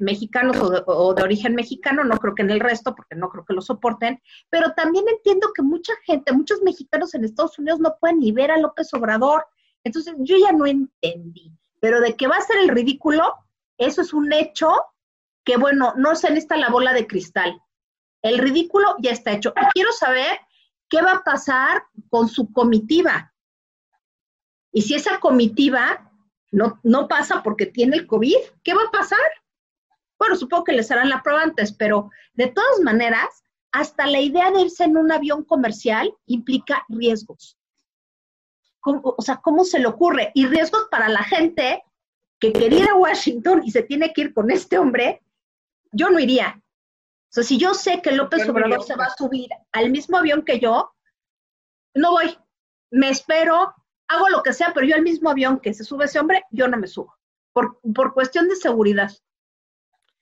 [0.00, 3.54] mexicanos o de, origen mexicano, no creo que en el resto, porque no creo que
[3.54, 8.20] lo soporten, pero también entiendo que mucha gente, muchos mexicanos en Estados Unidos no pueden
[8.20, 9.46] ni ver a López Obrador.
[9.84, 13.34] Entonces yo ya no entendí, pero de que va a ser el ridículo,
[13.78, 14.72] eso es un hecho
[15.44, 17.60] que, bueno, no se necesita la bola de cristal.
[18.22, 19.54] El ridículo ya está hecho.
[19.56, 20.38] Y quiero saber
[20.90, 23.32] ¿qué va a pasar con su comitiva?
[24.72, 26.12] Y si esa comitiva
[26.50, 29.18] no, no pasa porque tiene el COVID, ¿qué va a pasar?
[30.20, 34.50] Bueno, supongo que les harán la prueba antes, pero de todas maneras, hasta la idea
[34.50, 37.56] de irse en un avión comercial implica riesgos.
[38.84, 40.30] o sea, ¿cómo se le ocurre?
[40.34, 41.82] Y riesgos para la gente
[42.38, 45.22] que quería ir a Washington y se tiene que ir con este hombre,
[45.90, 46.62] yo no iría.
[47.30, 50.44] O sea, si yo sé que López Obrador se va a subir al mismo avión
[50.44, 50.92] que yo,
[51.94, 52.36] no voy.
[52.90, 53.74] Me espero,
[54.08, 56.68] hago lo que sea, pero yo al mismo avión que se sube ese hombre, yo
[56.68, 57.16] no me subo.
[57.54, 59.10] Por, por cuestión de seguridad.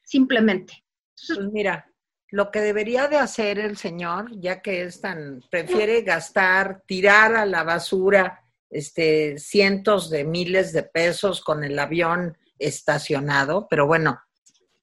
[0.09, 0.85] Simplemente.
[1.15, 1.87] pues mira,
[2.31, 7.45] lo que debería de hacer el señor, ya que es tan, prefiere gastar, tirar a
[7.45, 8.41] la basura
[8.71, 14.19] este, cientos de miles de pesos con el avión estacionado, pero bueno,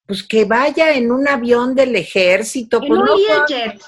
[0.05, 3.17] pues que vaya en un avión del ejército, pues no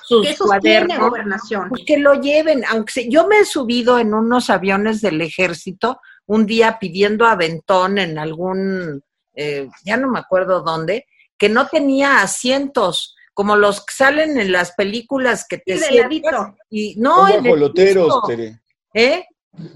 [0.02, 1.70] sus que cuadernos, gobernación.
[1.70, 6.48] Pues que lo lleven, aunque yo me he subido en unos aviones del ejército un
[6.48, 9.04] día pidiendo aventón en algún,
[9.36, 11.06] eh, ya no me acuerdo dónde,
[11.38, 16.96] que no tenía asientos, como los que salen en las películas que te sientas, y
[16.98, 18.62] no Son guajoloteros, Tere.
[18.94, 19.26] ¿Eh?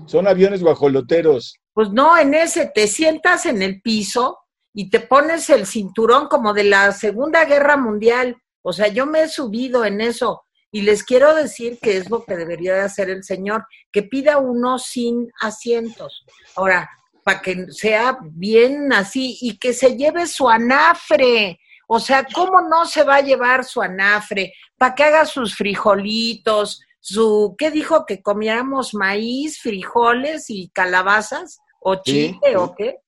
[0.07, 1.55] Son aviones guajoloteros.
[1.73, 4.39] Pues no, en ese te sientas en el piso
[4.73, 8.37] y te pones el cinturón como de la Segunda Guerra Mundial.
[8.61, 12.23] O sea, yo me he subido en eso y les quiero decir que es lo
[12.23, 16.25] que debería de hacer el señor, que pida uno sin asientos.
[16.55, 16.89] Ahora,
[17.23, 21.59] para que sea bien así y que se lleve su anafre.
[21.87, 24.53] O sea, ¿cómo no se va a llevar su anafre?
[24.77, 28.05] Para que haga sus frijolitos, su, ¿qué dijo?
[28.05, 32.99] Que comiéramos maíz, frijoles y calabazas o chile o qué.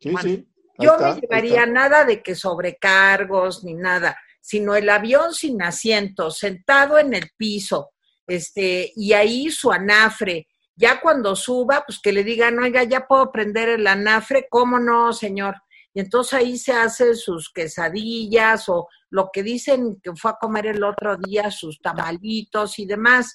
[0.00, 0.48] Sí, sí.
[0.78, 6.98] Yo no llevaría nada de que sobrecargos ni nada, sino el avión sin asiento, sentado
[6.98, 7.92] en el piso,
[8.26, 10.48] este, y ahí su anafre.
[10.76, 15.12] Ya cuando suba, pues que le digan, oiga, ya puedo prender el anafre, ¿cómo no,
[15.12, 15.56] señor?
[15.94, 20.66] Y entonces ahí se hace sus quesadillas o lo que dicen que fue a comer
[20.66, 23.34] el otro día, sus tamalitos y demás.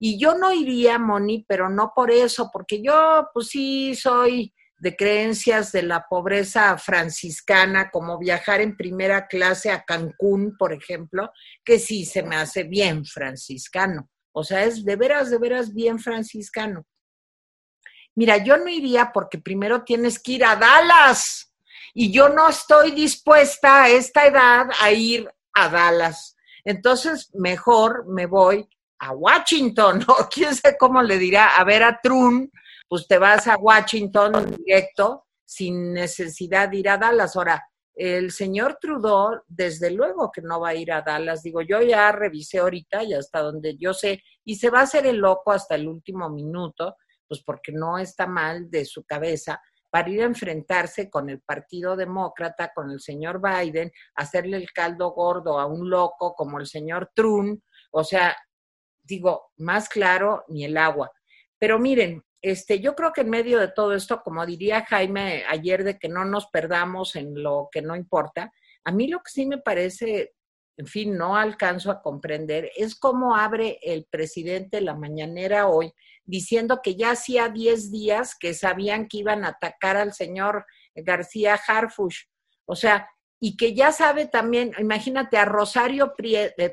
[0.00, 4.96] Y yo no iría, Moni, pero no por eso, porque yo, pues sí, soy de
[4.96, 11.30] creencias de la pobreza franciscana, como viajar en primera clase a Cancún, por ejemplo,
[11.64, 14.08] que sí se me hace bien franciscano.
[14.32, 16.84] O sea, es de veras, de veras bien franciscano.
[18.14, 21.52] Mira, yo no iría porque primero tienes que ir a Dallas
[21.94, 26.36] y yo no estoy dispuesta a esta edad a ir a Dallas.
[26.64, 31.98] Entonces, mejor me voy a Washington, o quién sabe cómo le dirá, a ver a
[32.02, 32.50] Trump
[32.90, 37.36] pues te vas a Washington directo sin necesidad de ir a Dallas.
[37.36, 37.64] Ahora,
[38.00, 41.42] el señor Trudeau, desde luego que no va a ir a Dallas.
[41.42, 45.04] Digo, yo ya revisé ahorita y hasta donde yo sé, y se va a hacer
[45.04, 46.96] el loco hasta el último minuto,
[47.28, 49.60] pues porque no está mal de su cabeza
[49.90, 55.10] para ir a enfrentarse con el Partido Demócrata, con el señor Biden, hacerle el caldo
[55.10, 57.62] gordo a un loco como el señor Trump.
[57.90, 58.34] O sea,
[59.02, 61.12] digo, más claro ni el agua.
[61.58, 65.84] Pero miren, este, yo creo que en medio de todo esto, como diría Jaime ayer,
[65.84, 68.52] de que no nos perdamos en lo que no importa,
[68.84, 70.32] a mí lo que sí me parece,
[70.76, 75.92] en fin, no alcanzo a comprender, es cómo abre el presidente la mañanera hoy
[76.24, 81.54] diciendo que ya hacía 10 días que sabían que iban a atacar al señor García
[81.54, 82.24] Harfush.
[82.64, 83.08] O sea,
[83.40, 86.14] y que ya sabe también, imagínate, a Rosario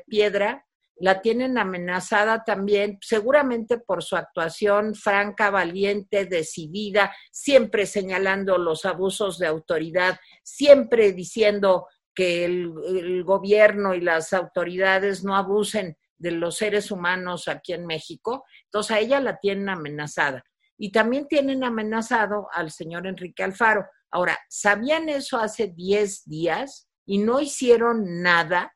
[0.06, 0.66] Piedra,
[1.00, 9.38] la tienen amenazada también, seguramente por su actuación franca, valiente, decidida, siempre señalando los abusos
[9.38, 16.90] de autoridad, siempre diciendo que el, gobierno y las autoridades no abusen de los seres
[16.90, 18.44] humanos aquí en México.
[18.64, 20.44] Entonces a ella la tienen amenazada.
[20.76, 23.86] Y también tienen amenazado al señor Enrique Alfaro.
[24.10, 28.74] Ahora, ¿sabían eso hace 10 días y no hicieron nada?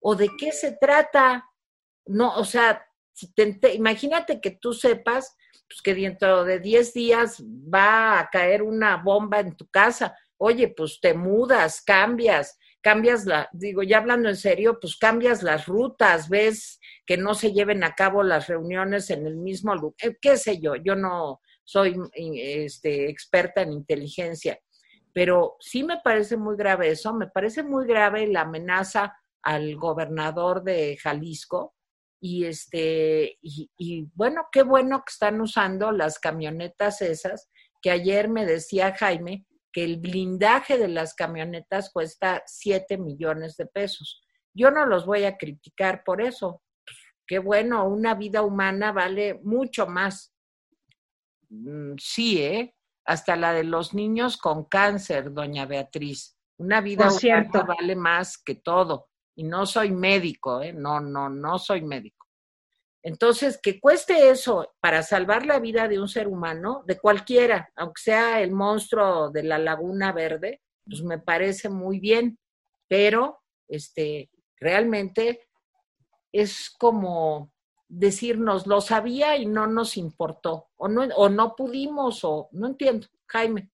[0.00, 1.44] ¿O de qué se trata?
[2.06, 2.84] No, o sea,
[3.74, 5.36] imagínate que tú sepas
[5.68, 10.16] pues, que dentro de 10 días va a caer una bomba en tu casa.
[10.36, 15.66] Oye, pues te mudas, cambias, cambias la, digo, ya hablando en serio, pues cambias las
[15.66, 20.18] rutas, ves que no se lleven a cabo las reuniones en el mismo lugar, eh,
[20.20, 24.58] qué sé yo, yo no soy este, experta en inteligencia,
[25.12, 30.64] pero sí me parece muy grave eso, me parece muy grave la amenaza al gobernador
[30.64, 31.74] de Jalisco,
[32.24, 37.50] y este, y, bueno, qué bueno que están usando las camionetas esas,
[37.82, 43.66] que ayer me decía Jaime que el blindaje de las camionetas cuesta 7 millones de
[43.66, 44.22] pesos.
[44.54, 46.62] Yo no los voy a criticar por eso.
[47.26, 50.32] Qué bueno, una vida humana vale mucho más.
[51.48, 52.76] Mm, sí, ¿eh?
[53.04, 56.38] Hasta la de los niños con cáncer, doña Beatriz.
[56.56, 60.72] Una vida humana vale más que todo y no soy médico, ¿eh?
[60.72, 62.26] no, no, no soy médico.
[63.02, 68.00] Entonces, que cueste eso para salvar la vida de un ser humano, de cualquiera, aunque
[68.00, 72.38] sea el monstruo de la Laguna Verde, pues me parece muy bien,
[72.86, 75.48] pero este, realmente
[76.30, 77.50] es como
[77.88, 83.08] decirnos, lo sabía y no nos importó, o no, o no pudimos, o no entiendo,
[83.26, 83.70] Jaime,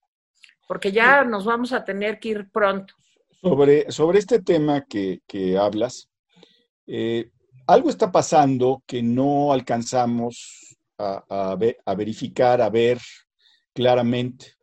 [0.66, 2.94] porque ya nos vamos a tener que ir pronto.
[3.40, 5.20] Sobre, sobre este tema que,
[5.60, 6.10] hablas,
[6.88, 7.30] eh,
[7.68, 11.56] algo está pasando que no alcanzamos a,
[11.96, 12.98] verificar, a ver
[13.72, 14.54] claramente.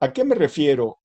[0.00, 0.98] ¿A qué me refiero?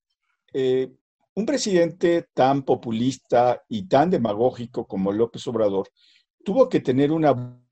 [0.52, 0.90] Eh,
[1.34, 5.88] un presidente tan populista y tan demagógico como López Obrador
[6.44, 7.62] tuvo que tener una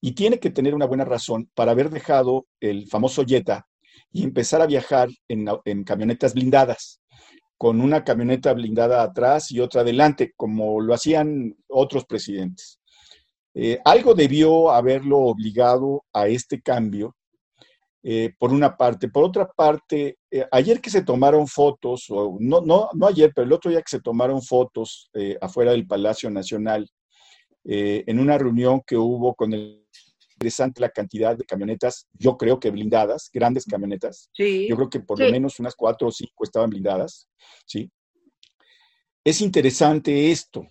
[0.00, 3.66] y tiene que tener una buena razón para haber dejado el famoso Jetta
[4.10, 7.01] y empezar a viajar en camionetas blindadas
[7.62, 12.80] con una camioneta blindada atrás y otra adelante, como lo hacían otros presidentes.
[13.54, 17.14] Eh, algo debió haberlo obligado a este cambio,
[18.02, 19.06] eh, por una parte.
[19.06, 23.46] Por otra parte, eh, ayer que se tomaron fotos, o no, no, no ayer, pero
[23.46, 25.08] el otro día que se tomaron fotos
[25.40, 26.90] afuera del Palacio Nacional,
[27.62, 29.81] en una reunión que hubo con el
[30.42, 34.28] interesante la cantidad de camionetas, yo creo que blindadas, grandes camionetas.
[34.32, 34.66] Sí.
[34.68, 37.28] Yo creo que por lo menos unas cuatro o cinco estaban blindadas,
[37.64, 37.88] ¿sí?
[39.24, 40.66] Es interesante esto.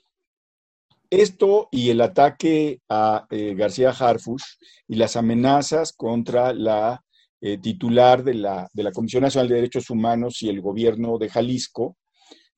[1.09, 4.43] Esto y el ataque a eh, García Harfush
[4.87, 7.01] y las amenazas contra la
[7.39, 11.29] eh, titular de la, de la Comisión Nacional de Derechos Humanos y el gobierno de
[11.29, 11.97] Jalisco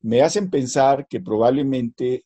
[0.02, 2.26] me hacen pensar que probablemente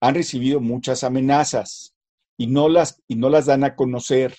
[0.00, 1.91] han recibido muchas amenazas
[2.36, 4.34] y no las, y no las dan a conocer.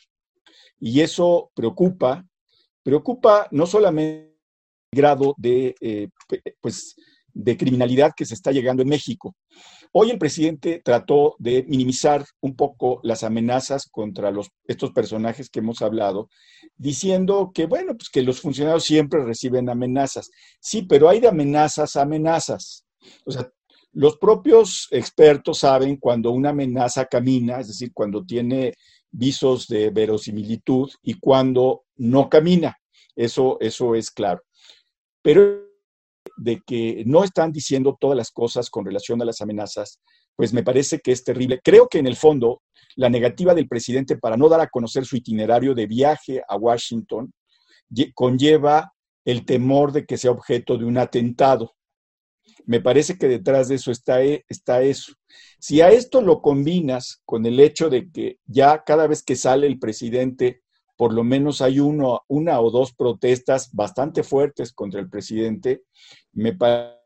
[0.80, 2.26] Y eso preocupa,
[2.84, 4.36] preocupa no solamente
[4.92, 6.10] el grado de, eh,
[6.60, 6.96] pues,
[7.34, 9.36] de criminalidad que se está llegando en México.
[9.92, 15.60] Hoy el presidente trató de minimizar un poco las amenazas contra los, estos personajes que
[15.60, 16.30] hemos hablado,
[16.76, 20.32] diciendo que, bueno, pues que los funcionarios siempre reciben amenazas.
[20.60, 22.86] Sí, pero hay de amenazas a amenazas.
[23.26, 23.52] O sea,
[23.94, 28.74] los propios expertos saben cuando una amenaza camina, es decir, cuando tiene
[29.12, 32.76] visos de verosimilitud y cuando no camina.
[33.16, 34.42] Eso, eso es claro.
[35.22, 35.68] Pero
[36.38, 40.00] de que no están diciendo todas las cosas con relación a las amenazas,
[40.36, 41.62] pues me parece que es terrible.
[41.64, 42.64] Creo que en el fondo
[42.96, 47.32] la negativa del presidente para no dar a conocer su itinerario de viaje a Washington
[48.16, 48.92] conlleva
[49.24, 51.74] el temor de que sea objeto de un atentado
[52.66, 55.14] Me parece que detrás de eso está, e, está eso.
[55.60, 59.68] Si a esto lo combinas con el hecho de que ya cada vez que sale
[59.68, 60.62] el presidente,
[60.96, 65.84] por lo menos hay uno, una o dos protestas bastante fuertes contra el presidente,
[66.32, 67.04] me parece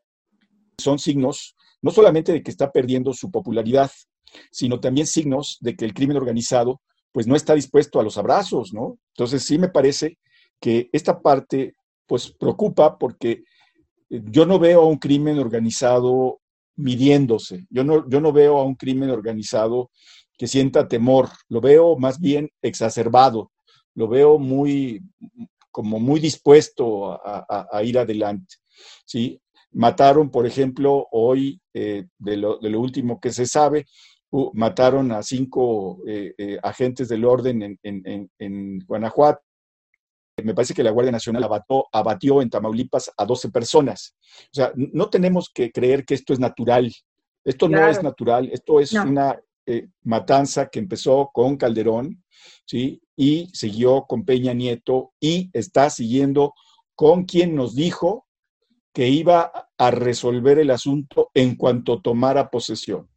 [0.78, 3.92] son signos no solamente de que está perdiendo su popularidad,
[4.52, 6.82] sino también signos de que el crimen organizado
[7.12, 9.00] pues no está dispuesto a los abrazos, ¿no?
[9.16, 10.18] Entonces sí me parece
[10.60, 13.44] que esta parte pues preocupa porque
[14.10, 16.40] yo no veo a un crimen organizado
[16.76, 19.90] midiéndose, yo no, yo no veo a un crimen organizado
[20.38, 23.52] que sienta temor, lo veo más bien exacerbado,
[23.96, 25.02] lo veo muy,
[25.72, 28.56] como muy dispuesto a, ir adelante,
[29.06, 29.42] ¿sí?
[29.72, 33.86] Mataron, por ejemplo, hoy, eh, de, lo, de, lo, último que se sabe,
[34.54, 39.42] mataron a cinco eh, agentes del orden en, en, en Guanajuato,
[40.44, 41.50] me parece que la Guardia Nacional
[41.92, 44.16] abatió en Tamaulipas a 12 personas.
[44.46, 46.94] O sea, no tenemos que creer que esto es natural.
[47.44, 52.24] Esto no es natural, esto es una eh, matanza que empezó con Calderón,
[52.66, 53.02] ¿sí?
[53.16, 56.54] Y siguió con Peña Nieto y está siguiendo
[56.94, 58.28] con quien nos dijo
[58.94, 63.10] que iba a resolver el asunto en cuanto tomara posesión.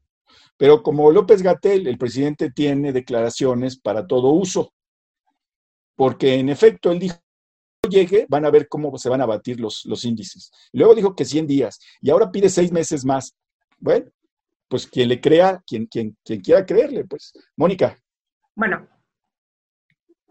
[0.57, 4.73] Pero como López Gatel, el presidente tiene declaraciones para todo uso
[6.01, 7.19] porque en efecto él dijo,
[7.87, 10.51] llegue, van a ver cómo se van a batir los, los índices.
[10.73, 13.37] Luego dijo que 100 días y ahora pide seis meses más.
[13.79, 14.11] Bueno,
[14.67, 17.35] pues quien le crea, quien, quien, quien quiera creerle, pues.
[17.55, 17.99] Mónica.
[18.55, 18.89] Bueno,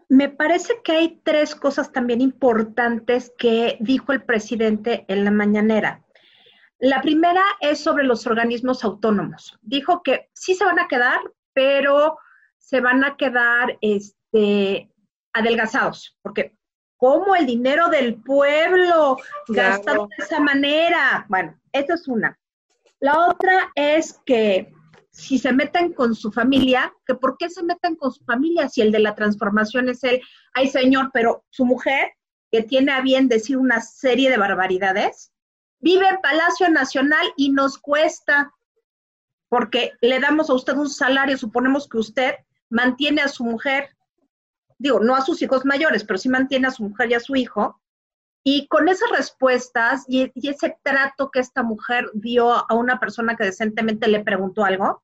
[0.08, 6.04] me parece que hay tres cosas también importantes que dijo el presidente en la mañanera.
[6.80, 9.56] La primera es sobre los organismos autónomos.
[9.62, 11.20] Dijo que sí se van a quedar,
[11.52, 12.18] pero
[12.58, 14.90] se van a quedar este,
[15.32, 16.56] adelgazados, porque
[16.96, 19.16] ¿cómo el dinero del pueblo
[19.48, 21.26] gastado de esa manera?
[21.28, 22.38] Bueno, esa es una.
[23.00, 24.72] La otra es que
[25.10, 28.80] si se meten con su familia, que por qué se meten con su familia si
[28.80, 30.20] el de la transformación es él,
[30.54, 32.12] ay señor, pero su mujer,
[32.50, 35.32] que tiene a bien decir una serie de barbaridades,
[35.78, 38.52] vive en Palacio Nacional y nos cuesta,
[39.48, 42.34] porque le damos a usted un salario, suponemos que usted
[42.68, 43.96] mantiene a su mujer
[44.80, 47.36] digo, no a sus hijos mayores, pero sí mantiene a su mujer y a su
[47.36, 47.80] hijo.
[48.42, 53.44] Y con esas respuestas y, ese trato que esta mujer dio a una persona que
[53.44, 55.02] decentemente le preguntó algo,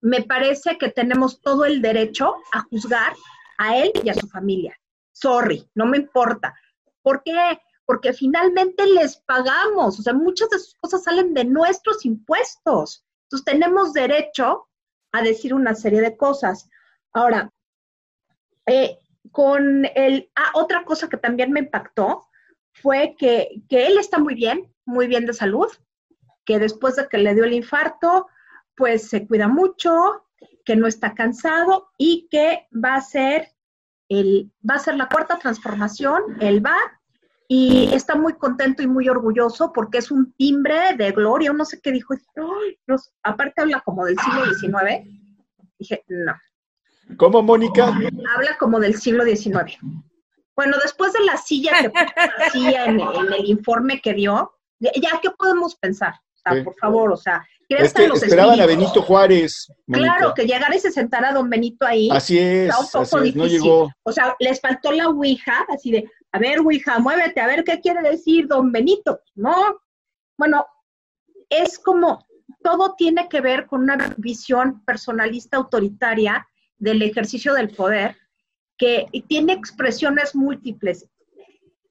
[0.00, 3.12] me parece que tenemos todo el derecho a juzgar
[3.58, 4.78] a él y a su familia.
[5.12, 6.54] Sorry, no me importa.
[7.02, 7.58] ¿Por qué?
[7.84, 13.04] Porque finalmente les pagamos, o sea, muchas de sus cosas salen de nuestros impuestos.
[13.24, 14.68] Entonces tenemos derecho
[15.10, 16.68] a decir una serie de cosas.
[17.12, 17.52] Ahora,
[18.70, 18.98] eh,
[19.30, 22.26] con el, ah, otra cosa que también me impactó
[22.72, 25.68] fue que, que él está muy bien, muy bien de salud,
[26.44, 28.28] que después de que le dio el infarto,
[28.74, 30.24] pues se cuida mucho,
[30.64, 33.48] que no está cansado y que va a ser
[34.08, 36.76] el, va a ser la cuarta transformación, él va
[37.48, 41.80] y está muy contento y muy orgulloso porque es un timbre de gloria, no sé
[41.80, 42.14] qué dijo,
[43.22, 45.08] aparte habla como del siglo XIX,
[45.78, 46.34] dije, no,
[47.16, 47.86] ¿Cómo, Mónica?
[47.86, 49.78] Habla como del siglo XIX.
[50.56, 53.00] Bueno, después de la silla que puso en,
[53.32, 56.14] el informe que dio, ya, ¿qué podemos pensar?
[56.14, 59.72] O sea, por favor, o sea, es que esperaban a Benito Juárez.
[59.86, 62.08] Claro, que llegara y se sentara don Benito ahí.
[62.10, 63.90] Así es, así no llegó.
[64.02, 67.80] O sea, les faltó la Ouija, así de, a ver, Ouija, muévete, a ver qué
[67.80, 69.80] quiere decir don Benito, ¿no?
[70.36, 70.66] Bueno,
[71.48, 72.26] es como,
[72.62, 76.46] todo tiene que ver con una visión personalista autoritaria
[76.80, 78.16] del ejercicio del poder
[78.76, 81.06] que tiene expresiones múltiples.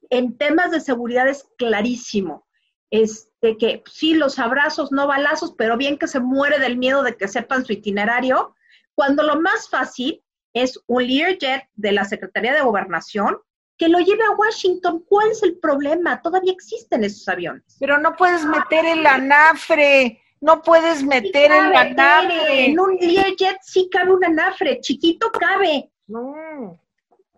[0.10, 2.46] En temas de seguridad es clarísimo.
[2.92, 7.16] Este, que sí, los abrazos, no balazos, pero bien que se muere del miedo de
[7.16, 8.56] que sepan su itinerario,
[8.96, 10.24] cuando lo más fácil
[10.54, 13.38] es un Learjet de la Secretaría de Gobernación
[13.78, 15.06] que lo lleve a Washington.
[15.08, 16.22] ¿Cuál es el problema?
[16.24, 17.78] Todavía existen esos aviones.
[17.80, 22.66] Pero no puedes meter el anafre no puedes meter el anafre.
[22.66, 25.92] En un Learjet sí cabe un anafre, chiquito cabe.
[26.08, 26.80] No.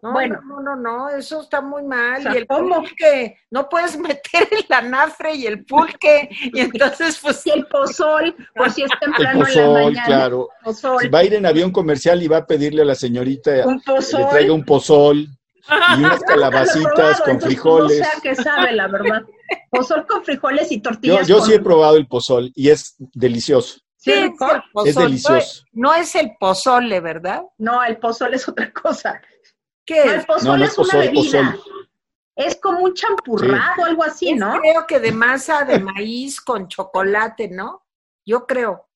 [0.04, 2.24] No, bueno, no, no, no, eso está muy mal.
[2.34, 7.46] y el pulque, no puedes meter el anafre y el pulque, y entonces, pues.
[7.46, 10.06] Y el pozol, por si es temprano en la mañana.
[10.06, 10.50] claro.
[11.00, 14.18] Si va a ir en avión comercial y va a pedirle a la señorita que
[14.18, 15.28] le traiga un pozol
[15.98, 18.00] y unas calabacitas con frijoles.
[18.00, 19.22] No sé qué sabe, la verdad.
[19.70, 21.28] Pozol con frijoles y tortillas.
[21.28, 23.80] Yo, sí he probado el pozol y es delicioso.
[23.98, 24.12] Sí,
[24.86, 25.64] es delicioso.
[25.72, 27.44] No es el pozole, ¿verdad?
[27.58, 29.22] No, el pozol es otra cosa.
[29.86, 31.58] ¿Qué el pozol es, una bebida.
[32.36, 34.60] Es como un champurrado, algo así, Es, ¿no?
[34.60, 37.86] Creo que de masa de maíz con chocolate, ¿no?
[38.26, 38.88] Yo creo.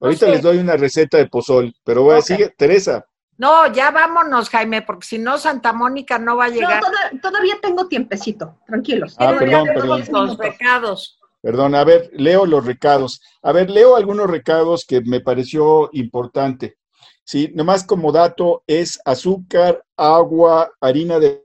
[0.00, 0.32] Ahorita sé.
[0.32, 3.04] les doy una receta de pozol, pero voy a decir, Teresa,
[3.38, 6.80] No, ya vámonos, Jaime, porque si no, Santa Mónica no va a No, llegar.
[6.80, 9.14] toda- todavía tengo tiempecito, tranquilos.
[9.18, 11.18] Ah, Todavía perdón, Los recados.
[11.40, 13.22] Perdón, a ver, leo los recados.
[13.42, 16.78] A ver, leo algunos recados que me pareció importante.
[17.22, 21.44] Sí, nomás como dato es azúcar, agua, harina de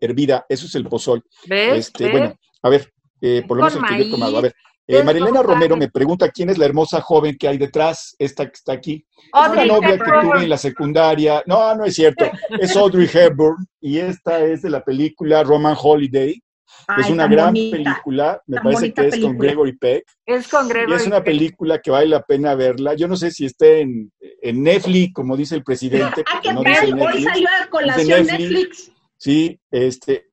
[0.00, 1.24] hervida, eso es el pozol.
[1.46, 1.78] ¿Ves?
[1.88, 2.12] Este, ¿Ves?
[2.12, 4.38] bueno, a ver, eh, por lo menos el que yo he tomado.
[4.38, 4.54] A ver,
[4.86, 8.46] eh, es Marilena Romero me pregunta quién es la hermosa joven que hay detrás, esta
[8.46, 9.04] que está aquí.
[9.32, 11.42] Audrey Una novia que tuve en la secundaria.
[11.46, 12.24] No, no es cierto.
[12.60, 16.42] Es Audrey Hepburn y esta es de la película Roman Holiday.
[16.88, 17.76] Ay, es una gran bonita.
[17.76, 19.38] película, me parece que es con.
[19.38, 20.04] Gregory Peck.
[20.26, 20.94] Es con Y Gregory.
[20.96, 22.94] es una película que vale la pena verla.
[22.94, 26.24] Yo no sé si esté en, en Netflix, como dice el presidente.
[26.32, 26.92] Porque ¿qué no dice tal?
[26.94, 27.24] Hoy Netflix.
[27.24, 28.50] salió a colación Netflix.
[28.50, 28.92] Netflix.
[29.16, 30.31] Sí, este,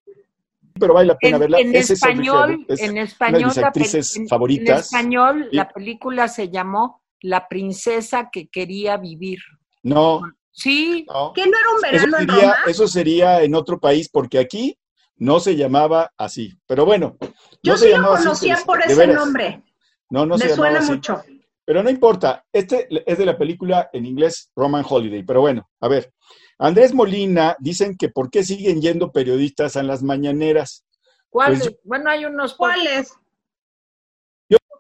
[0.80, 1.60] pero vale la pena En, verla.
[1.60, 2.66] en Ese es español.
[2.68, 4.94] Es en una español, de mis la actrices en- favoritas.
[4.94, 5.56] En español, Sí.
[5.58, 9.40] la película se llamó La princesa que quería vivir.
[9.84, 10.22] No,
[10.52, 11.32] Sí, no.
[11.34, 12.56] ¿Que no era un Eso verano en sería, Roma?
[12.68, 14.78] eso sería en otro país, porque aquí
[15.18, 16.54] no se llamaba así.
[16.68, 17.18] Pero bueno,
[17.64, 19.16] Yo no se sí lo así, conocía por ese veras.
[19.16, 19.64] nombre.
[20.10, 20.92] No, no se Me llamaba suena así.
[20.94, 21.22] mucho.
[21.66, 25.24] Pero no importa, este es de la película en inglés Roman Holiday.
[25.24, 26.12] Pero bueno, a ver.
[26.60, 30.86] Andrés Molina dicen que por qué siguen yendo periodistas a las mañaneras.
[31.30, 31.58] ¿cuál?
[31.58, 32.54] Pues bueno, hay unos.
[32.56, 33.14] ¿Cuáles?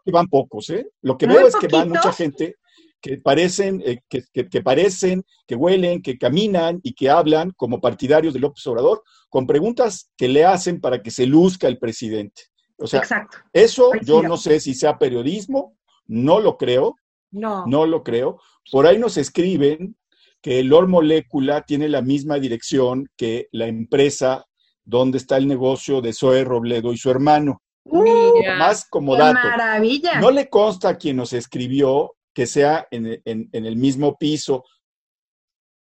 [0.06, 0.90] Que van pocos, ¿eh?
[1.02, 2.56] Lo que Muy veo es que van mucha gente
[3.02, 7.80] que parecen, eh, que, que- que parecen, que huelen, que caminan y que hablan como
[7.80, 12.44] partidarios de López Obrador con preguntas que le hacen para que se luzca el presidente.
[12.78, 13.38] O sea, Exacto.
[13.54, 15.78] eso yo no sé si sea periodismo,
[16.08, 16.96] no lo creo,
[17.32, 17.66] No.
[17.68, 18.40] no lo creo.
[18.72, 19.96] Por ahí nos escriben
[20.42, 24.46] que Lord Molécula tiene la misma dirección que la empresa
[24.86, 27.62] donde está el negocio de Zoe Robledo y su hermano.
[27.86, 28.56] Mira.
[28.58, 29.34] Más como ¡Qué dato.
[29.48, 30.20] maravilla!
[30.20, 34.64] No le consta a quien nos escribió que sea en, en- en el mismo piso,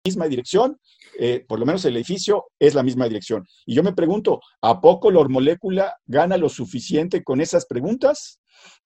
[0.05, 0.77] misma dirección,
[1.17, 3.45] eh, por lo menos el edificio es la misma dirección.
[3.65, 8.41] Y yo me pregunto, ¿a poco Lord Molécula gana lo suficiente con esas preguntas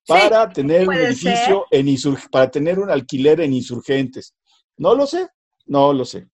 [0.06, 4.34] para tener un edificio en insur- para tener un alquiler en insurgentes?
[4.76, 5.26] No lo sé,
[5.68, 6.26] no lo sé.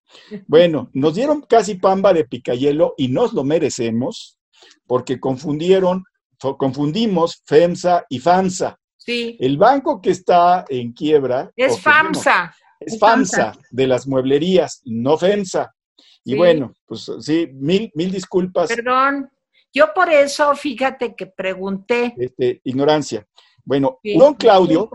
[0.47, 4.39] Bueno, nos dieron casi pamba de picayelo y nos lo merecemos
[4.87, 6.03] porque confundieron,
[6.57, 8.77] confundimos FEMSA y FAMSA.
[8.97, 12.55] Sí, El banco que está en quiebra es FAMSA.
[12.79, 15.71] es FAMSA de las mueblerías, no FEMSA.
[16.23, 16.37] Y Sí.
[16.37, 19.29] bueno, pues sí, mil, mil disculpas, Perdón.
[19.71, 22.15] Yo por eso, fíjate que pregunté.
[22.17, 23.27] este, ignorancia.
[23.63, 24.89] Bueno, Sí, Hurón Claudio.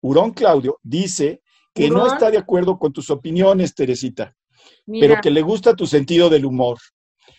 [0.00, 1.41] Hurón Claudio dice
[1.74, 4.34] que no está de acuerdo con tus opiniones, Teresita,
[4.86, 6.78] Mira, pero que le gusta tu sentido del humor.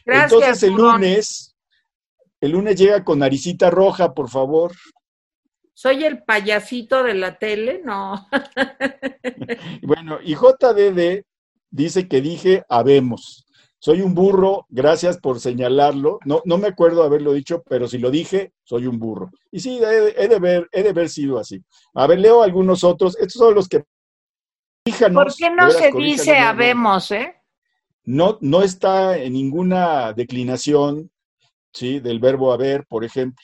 [0.06, 1.56] gracias, Entonces el lunes,
[2.42, 4.72] el lunes llega con naricita roja, por favor.
[5.76, 7.82] ¿Soy el payasito de la tele?
[7.84, 8.28] No.
[9.82, 11.24] Bueno, y JDD
[11.70, 13.46] dice que dije habemos.
[13.80, 16.20] Soy un burro, gracias por señalarlo.
[16.26, 19.30] No, no me acuerdo haberlo dicho, pero si lo dije, soy un burro.
[19.52, 21.62] Y sí, he, de- he de ver, he de haber sido así.
[21.94, 23.18] A ver, leo algunos otros.
[23.18, 23.84] Estos son los que.
[24.86, 27.36] Corríjanos, ¿Por qué no veras, se dice habemos, eh?
[28.04, 31.10] No, no está en ninguna declinación,
[31.72, 32.00] ¿sí?
[32.00, 33.44] Del verbo haber, por ejemplo.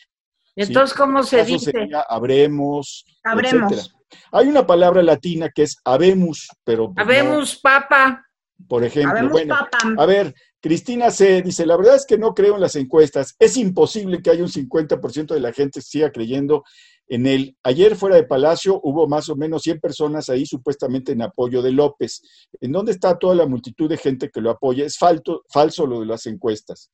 [0.56, 1.72] Entonces, ¿cómo se dice?
[1.72, 3.72] sería habremos, Habremos.
[3.72, 3.96] etcétera.
[4.34, 8.26] Hay una palabra latina que es habemus, pero pues, no, Habemos papa.
[8.68, 9.12] por ejemplo.
[9.12, 9.98] Habemos bueno, papam.
[9.98, 11.42] A ver, Cristina C.
[11.42, 13.36] dice, la verdad es que no creo en las encuestas.
[13.40, 16.66] Es imposible que haya un 50% de la gente siga creyendo
[17.10, 17.58] en él.
[17.64, 21.72] Ayer fuera de Palacio hubo más o menos 100 personas ahí supuestamente en apoyo de
[21.72, 22.22] López.
[22.62, 24.86] ¿En dónde está toda la multitud de gente que lo apoya?
[24.86, 26.92] Es falso lo de las encuestas.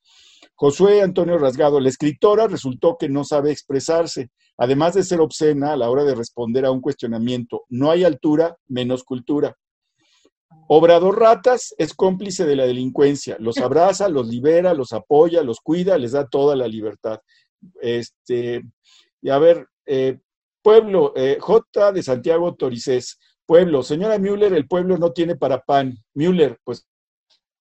[0.55, 5.77] Josué Antonio Rasgado, la escritora resultó que no sabe expresarse, además de ser obscena a
[5.77, 7.63] la hora de responder a un cuestionamiento.
[7.67, 9.57] No hay altura, menos cultura.
[10.67, 15.97] Obrador Ratas es cómplice de la delincuencia, los abraza, los libera, los apoya, los cuida,
[15.97, 17.19] les da toda la libertad.
[17.81, 18.63] Este,
[19.21, 20.19] y a ver, eh,
[20.61, 25.93] pueblo, eh, J de Santiago Toricés, pueblo, señora Müller, el pueblo no tiene para pan.
[26.13, 26.87] Müller, pues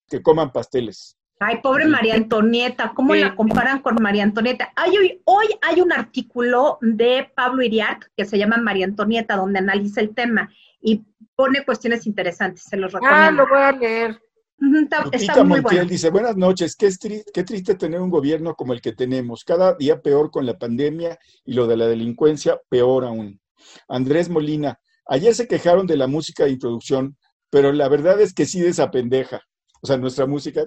[0.09, 1.17] que coman pasteles.
[1.41, 3.21] Ay, pobre María Antonieta, ¿cómo Sí.
[3.21, 4.73] la comparan con María Antonieta?
[4.77, 9.59] Hay hoy, hoy hay un artículo de Pablo Iriart que se llama María Antonieta, donde
[9.59, 10.51] analiza el tema
[10.81, 11.03] y
[11.35, 13.43] pone cuestiones interesantes, se los Ah, recomiendo.
[13.43, 14.23] lo voy a leer.
[14.59, 15.85] Lupita Montiel bueno.
[15.91, 19.45] dice, buenas noches, qué, es tri- qué triste tener un gobierno como el que tenemos,
[19.45, 23.41] cada día peor con la pandemia y lo de la delincuencia, peor aún.
[23.89, 27.17] Andrés Molina, ayer se quejaron de la música de introducción,
[27.51, 29.43] pero la verdad es que sí desapendeja.
[29.83, 30.65] O sea, nuestra música.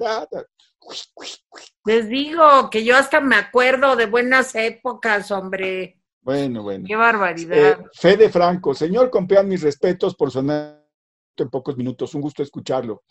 [1.85, 5.99] Les digo que yo hasta me acuerdo de buenas épocas, hombre.
[6.21, 6.85] Bueno, bueno.
[6.87, 7.57] Qué barbaridad.
[7.57, 10.85] Eh, Fede Franco, señor Compeán, mis respetos por sonar
[11.35, 12.13] en pocos minutos.
[12.13, 13.03] Un gusto escucharlo.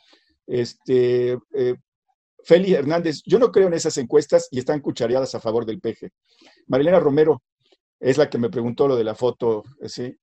[0.47, 1.75] Este, eh,
[2.45, 6.11] Feli Hernández, yo no creo en esas encuestas y están cuchareadas a favor del peje.
[6.69, 7.43] Marilena Romero
[7.99, 10.17] es la que me preguntó lo de la foto, ¿sí?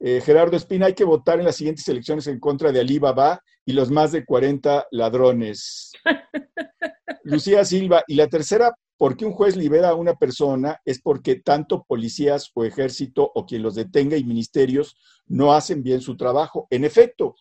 [0.00, 3.72] Eh, Gerardo Espina, hay que votar en las siguientes elecciones en contra de Alibaba y
[3.72, 5.92] los más de 40 ladrones.
[7.22, 10.80] Lucía Silva, y la tercera, ¿por qué un juez libera a una persona?
[10.84, 14.96] Es porque tanto policías o ejército o quien los detenga y ministerios
[15.26, 16.66] no hacen bien su trabajo.
[16.70, 17.36] En efecto.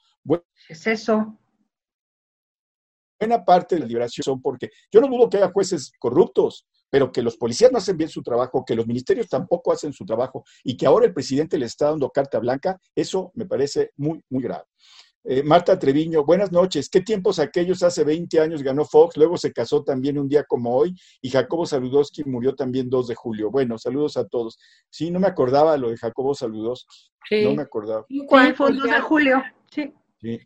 [0.70, 1.40] es eso?
[3.22, 7.12] Buena parte de la liberación son porque yo no dudo que haya jueces corruptos, pero
[7.12, 10.44] que los policías no hacen bien su trabajo, que los ministerios tampoco hacen su trabajo
[10.64, 14.42] y que ahora el presidente le está dando carta blanca, eso me parece muy, muy
[14.42, 14.64] grave.
[15.24, 16.90] Eh, Marta Treviño, buenas noches.
[16.90, 17.84] ¿Qué tiempos aquellos?
[17.84, 21.68] Hace 20 años ganó Fox, luego se casó también un día como hoy y Jacobo
[21.68, 23.52] Saludowski murió también 2 de julio.
[23.52, 24.58] Bueno, saludos a todos.
[24.90, 26.96] Sí, no me acordaba lo de Jacobo Saludowski.
[27.30, 27.44] Sí.
[27.44, 28.04] No me acordaba.
[28.28, 29.44] ¿Cuál fue el 2 de julio?
[29.70, 29.94] Sí.
[30.20, 30.40] sí.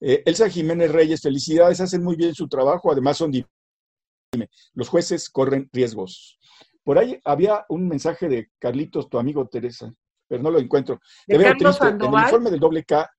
[0.00, 3.32] Eh, Elsa Jiménez Reyes, felicidades, hacen muy bien su trabajo, además son
[4.74, 6.38] los jueces corren riesgos.
[6.84, 9.92] Por ahí había un mensaje de Carlitos, tu amigo Teresa,
[10.28, 11.00] pero no lo encuentro.
[11.26, 11.88] Te veo triste.
[11.88, 13.10] En el informe del doble K,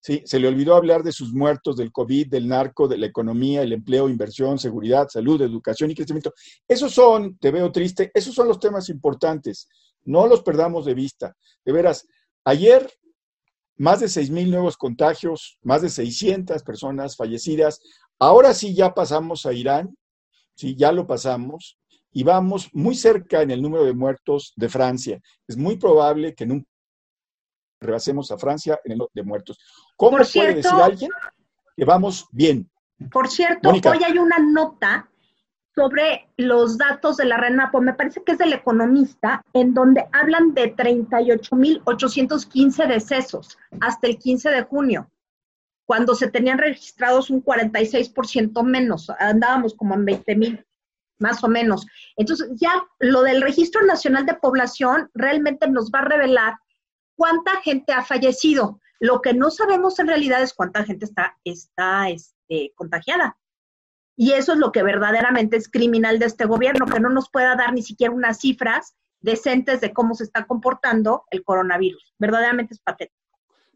[0.00, 3.62] sí, se le olvidó hablar de sus muertos, del COVID, del narco, de la economía,
[3.62, 6.32] el empleo, inversión, seguridad, salud, educación y crecimiento.
[6.68, 9.68] Esos son, te veo triste, esos son los temas importantes.
[10.04, 11.36] No los perdamos de vista.
[11.64, 12.06] De veras,
[12.44, 12.90] ayer
[13.76, 17.80] más de 6.000 nuevos contagios, más de 600 personas fallecidas.
[18.18, 19.96] Ahora sí ya pasamos a Irán,
[20.54, 20.74] ¿sí?
[20.76, 21.78] ya lo pasamos,
[22.12, 25.20] y vamos muy cerca en el número de muertos de Francia.
[25.48, 26.68] Es muy probable que nunca
[27.80, 29.58] rebasemos a Francia en el número de muertos.
[29.96, 31.10] ¿Cómo puede decir alguien
[31.76, 32.70] que vamos bien?
[33.10, 35.10] Por cierto, hoy hay una nota
[35.74, 40.54] sobre los datos de la RENAPO, me parece que es del economista, en donde hablan
[40.54, 45.10] de 38.815 decesos hasta el 15 de junio
[45.86, 50.66] cuando se tenían registrados un 46% menos, andábamos como en 20 mil,
[51.18, 51.86] más o menos.
[52.16, 56.54] Entonces, ya lo del Registro Nacional de Población realmente nos va a revelar
[57.16, 58.80] cuánta gente ha fallecido.
[59.00, 63.36] Lo que no sabemos en realidad es cuánta gente está, está este, contagiada.
[64.16, 67.56] Y eso es lo que verdaderamente es criminal de este gobierno, que no nos pueda
[67.56, 72.14] dar ni siquiera unas cifras decentes de cómo se está comportando el coronavirus.
[72.18, 73.24] Verdaderamente es patético.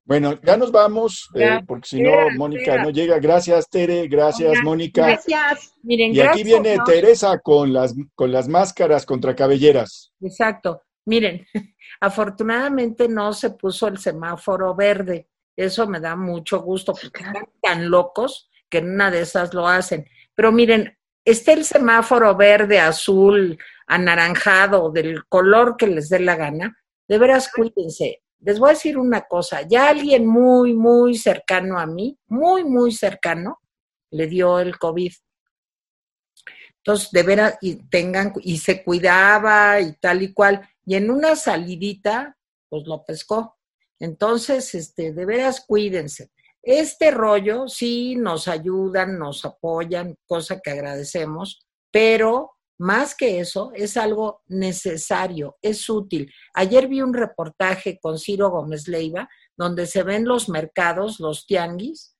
[0.04, 3.18] Bueno, ya nos vamos, eh, porque si no, Mónica no llega.
[3.18, 4.08] Gracias, Tere.
[4.08, 5.04] Gracias, Mónica.
[5.04, 5.74] Gracias.
[5.82, 10.14] Miren, y aquí viene Teresa con las, con las máscaras contra cabelleras.
[10.22, 10.82] Exacto.
[11.04, 11.44] Miren,
[12.00, 15.28] afortunadamente no se puso el semáforo verde.
[15.54, 19.68] Eso me da mucho gusto, porque están tan locos que en una de esas lo
[19.68, 20.06] hacen.
[20.38, 23.58] Pero miren, está el semáforo verde, azul,
[23.88, 26.78] anaranjado, del color que les dé la gana.
[27.08, 31.86] De veras, cuídense les voy a decir una cosa, ya alguien muy, muy cercano a
[31.86, 33.60] mí, muy, muy cercano,
[34.10, 35.12] le dio el COVID.
[36.76, 41.36] Entonces, de veras, y tengan, y se cuidaba y tal y cual, y en una
[41.36, 42.36] salidita,
[42.68, 43.58] pues lo pescó.
[43.98, 46.30] Entonces, este, de veras, cuídense.
[46.70, 53.96] Este rollo sí nos ayudan, nos apoyan, cosa que agradecemos, pero más que eso, es
[53.96, 56.30] algo necesario, es útil.
[56.52, 62.14] Ayer vi un reportaje con Ciro Gómez Leiva, donde se ven los mercados, los tianguis,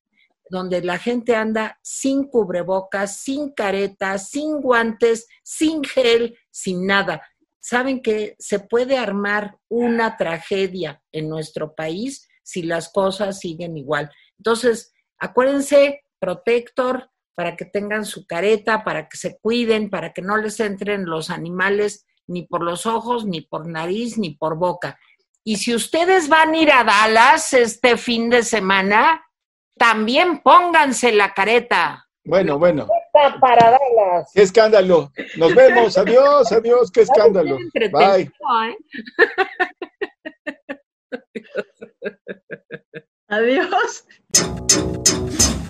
[0.48, 7.20] donde la gente anda sin cubrebocas, sin caretas, sin guantes, sin gel, sin nada.
[7.60, 14.10] Saben que se puede armar una tragedia en nuestro país si las cosas siguen igual.
[14.38, 20.36] Entonces, acuérdense, protector, para que tengan su careta, para que se cuiden, para que no
[20.36, 24.98] les entren los animales ni por los ojos, ni por nariz, ni por boca.
[25.44, 29.24] Y si ustedes van a ir a Dallas este fin de semana,
[29.76, 32.06] también pónganse la careta.
[32.24, 32.86] Bueno, bueno.
[33.40, 34.30] Para Dallas.
[34.34, 35.10] Qué escándalo.
[35.36, 35.96] Nos vemos.
[35.96, 36.90] Adiós, adiós.
[36.90, 37.56] Qué escándalo.
[37.92, 38.30] Bye.
[38.70, 38.76] ¿eh?
[43.28, 44.04] Adiós.